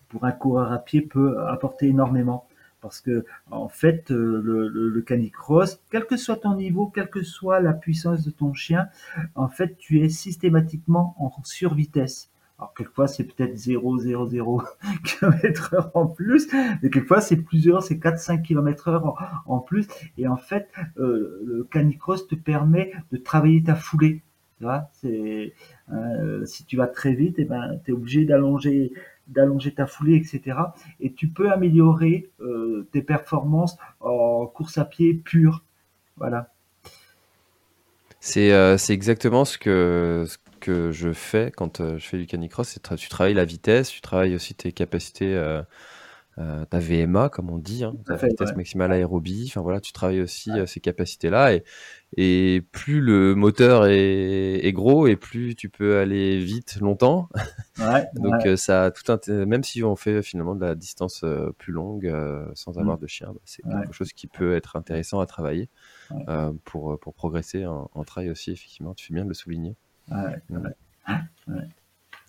[0.08, 2.46] pour un coureur à pied peut apporter énormément
[2.82, 7.22] parce que en fait le, le, le, canicross, quel que soit ton niveau, quelle que
[7.22, 8.88] soit la puissance de ton chien,
[9.34, 12.30] en fait tu es systématiquement en survitesse.
[12.58, 14.64] Alors quelquefois c'est peut-être 0,00
[15.04, 16.48] km heure en plus,
[16.82, 19.86] mais quelquefois c'est plusieurs, c'est 4-5 km heure en, plus.
[20.16, 24.22] Et en fait, euh, le canicross te permet de travailler ta foulée.
[24.58, 28.92] Tu vois, euh, si tu vas très vite, et eh ben tu es obligé d'allonger
[29.28, 30.58] d'allonger ta foulée, etc.
[31.00, 35.64] Et tu peux améliorer euh, tes performances en course à pied pure.
[36.16, 36.52] Voilà.
[38.20, 42.96] C'est exactement ce que, ce que je fais quand euh, je fais du canicross, c'est
[42.96, 45.62] tu travailles la vitesse, tu travailles aussi tes capacités, euh,
[46.38, 49.44] euh, ta VMA comme on dit, hein, ta vitesse maximale aérobie.
[49.46, 51.62] Enfin voilà, tu travailles aussi ces capacités-là et,
[52.16, 57.28] et plus le moteur est, est, gros et plus tu peux aller vite longtemps.
[58.14, 61.24] Donc ça tout un, même si on fait finalement de la distance
[61.58, 62.12] plus longue
[62.54, 62.80] sans mmh.
[62.80, 65.68] avoir de chien, bah, c'est quelque chose qui peut être intéressant à travailler
[66.64, 68.94] pour pour progresser en, en trail aussi effectivement.
[68.94, 69.76] Tu fais bien de le souligner.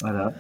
[0.02, 0.34] Voilà.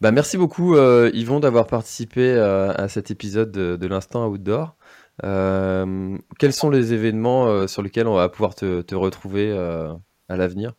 [0.00, 4.76] Bah, merci beaucoup, euh, Yvon, d'avoir participé euh, à cet épisode de, l'instant outdoor.
[5.24, 9.52] Euh, quels sont les événements sur lesquels on va pouvoir te, retrouver
[10.28, 10.74] à l'avenir?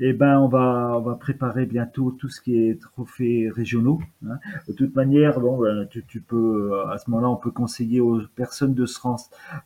[0.00, 4.00] Eh ben, on va, on va préparer bientôt tout ce qui est trophées régionaux.
[4.26, 4.38] Hein.
[4.68, 8.20] De toute manière, bon, ben, tu, tu, peux, à ce moment-là, on peut conseiller aux
[8.34, 8.98] personnes de se,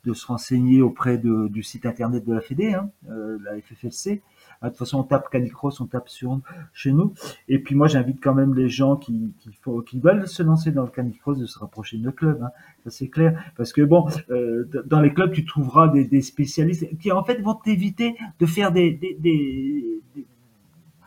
[0.04, 4.22] de se renseigner auprès de, du site internet de la Fédé, hein, la FFLC.
[4.60, 6.40] Ah, de toute façon, on tape Canicross, on tape sur
[6.72, 7.14] chez nous.
[7.48, 9.50] Et puis moi, j'invite quand même les gens qui, qui,
[9.86, 12.42] qui veulent se lancer dans le Canicross de se rapprocher de nos clubs.
[12.42, 12.50] Hein.
[12.84, 16.86] Ça c'est clair, parce que bon, euh, dans les clubs, tu trouveras des, des, spécialistes
[16.98, 20.00] qui en fait vont t'éviter de faire des, des, des,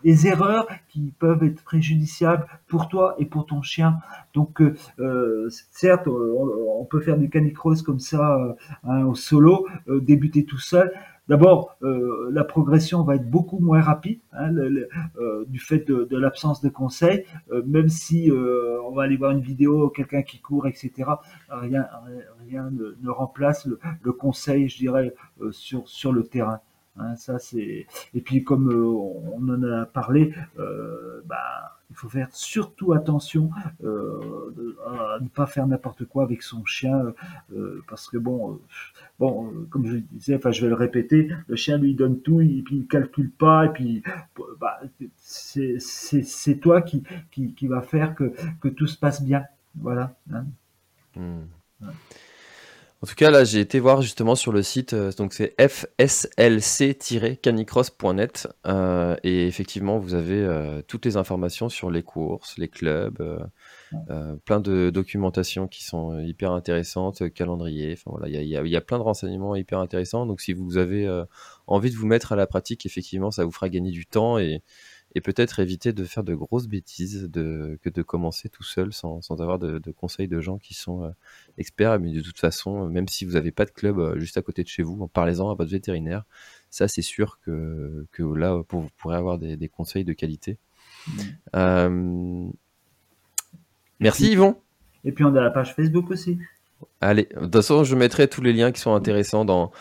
[0.04, 4.00] des erreurs qui peuvent être préjudiciables pour toi et pour ton chien.
[4.34, 9.68] Donc, euh, euh certes, on, peut faire du canicross comme ça euh, hein, au solo,
[9.88, 10.92] débuter tout seul,
[11.30, 14.52] D'abord, la progression va être beaucoup moins rapide hein,
[15.48, 17.24] du fait de, l'absence de conseils,
[17.66, 20.92] même si on va aller voir une vidéo, quelqu'un qui court, etc.
[21.50, 21.88] Rien,
[22.50, 25.14] rien ne, remplace le, conseil, je dirais,
[25.52, 26.60] sur, sur le terrain.
[26.98, 30.34] Hein, ça c'est et puis comme on en a parlé,
[31.26, 33.52] bah, il faut faire surtout attention
[33.84, 37.14] euh, à ne pas faire n'importe quoi avec son chien,
[37.54, 38.56] euh, parce que bon, euh,
[39.20, 42.62] bon, comme je disais, enfin je vais le répéter, le chien lui donne tout, et
[42.64, 44.04] puis il calcule pas, et puis
[44.60, 44.80] bah,
[45.18, 48.32] c'est toi qui, qui, qui, va faire que,
[48.62, 49.44] que tout se passe bien,
[49.76, 50.16] voilà.
[50.34, 50.46] Hein.
[51.16, 51.44] Hmm.
[53.04, 58.48] En tout cas, là, j'ai été voir justement sur le site, euh, donc c'est fslc-canicross.net,
[58.68, 63.50] euh, et effectivement, vous avez euh, toutes les informations sur les courses, les clubs,
[64.46, 68.82] plein de documentation qui sont hyper intéressantes, calendrier, enfin voilà, il y a, y a,
[68.82, 70.28] plein de renseignements hyper intéressants.
[70.28, 71.10] Donc, si vous avez
[71.66, 74.62] envie de vous mettre à la pratique, effectivement, ça vous fera gagner du temps et
[75.14, 79.22] et peut-être éviter de faire de grosses bêtises de, que de commencer tout seul sans,
[79.22, 81.10] sans avoir de, de, conseils de gens qui sont euh,
[81.58, 82.00] experts.
[82.00, 84.64] Mais de toute façon, même si vous n'avez pas de club euh, juste à côté
[84.64, 86.24] de chez vous, en parlez-en à votre vétérinaire.
[86.70, 90.58] Ça, c'est sûr que, que là, vous pourrez avoir des, des conseils de qualité.
[91.08, 91.12] Mmh.
[91.56, 92.50] Euh...
[94.00, 94.58] Merci Yvon.
[95.04, 96.40] Et puis on a la page Facebook aussi.
[97.02, 99.72] Allez, de toute façon, je mettrai tous les liens qui sont intéressants dans,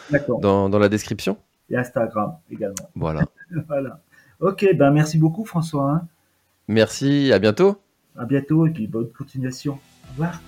[0.41, 1.39] dans, dans, la description.
[1.70, 2.91] Et Instagram également.
[2.95, 3.22] Voilà.
[3.68, 4.01] voilà.
[4.41, 5.91] Ok, ben merci beaucoup François.
[5.91, 6.03] Hein.
[6.68, 7.76] Merci, à bientôt.
[8.16, 9.72] À bientôt et puis bonne continuation.
[9.74, 10.41] Au revoir.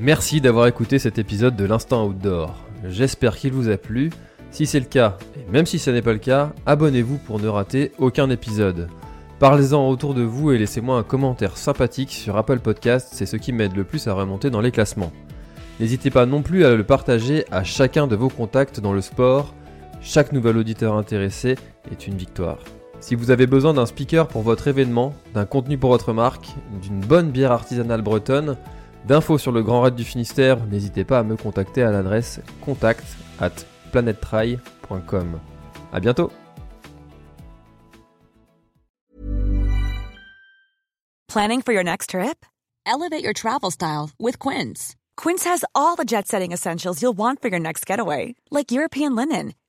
[0.00, 2.54] Merci d'avoir écouté cet épisode de l'Instant Outdoor.
[2.84, 4.10] J'espère qu'il vous a plu.
[4.50, 7.48] Si c'est le cas, et même si ce n'est pas le cas, abonnez-vous pour ne
[7.48, 8.88] rater aucun épisode.
[9.40, 13.52] Parlez-en autour de vous et laissez-moi un commentaire sympathique sur Apple Podcast, c'est ce qui
[13.52, 15.12] m'aide le plus à remonter dans les classements.
[15.80, 19.54] N'hésitez pas non plus à le partager à chacun de vos contacts dans le sport.
[20.00, 21.56] Chaque nouvel auditeur intéressé
[21.90, 22.58] est une victoire.
[23.00, 26.48] Si vous avez besoin d'un speaker pour votre événement, d'un contenu pour votre marque,
[26.82, 28.56] d'une bonne bière artisanale bretonne,
[29.06, 33.04] d'infos sur le Grand Raid du Finistère, n'hésitez pas à me contacter à l'adresse contact
[33.40, 33.50] at
[33.92, 35.38] planettry.com.
[35.92, 36.30] À bientôt
[41.28, 42.44] Planning for your next trip?
[42.86, 44.96] Elevate your travel style with Quince.
[45.16, 49.52] Quince has all the jet-setting essentials you'll want for your next getaway, like European linen,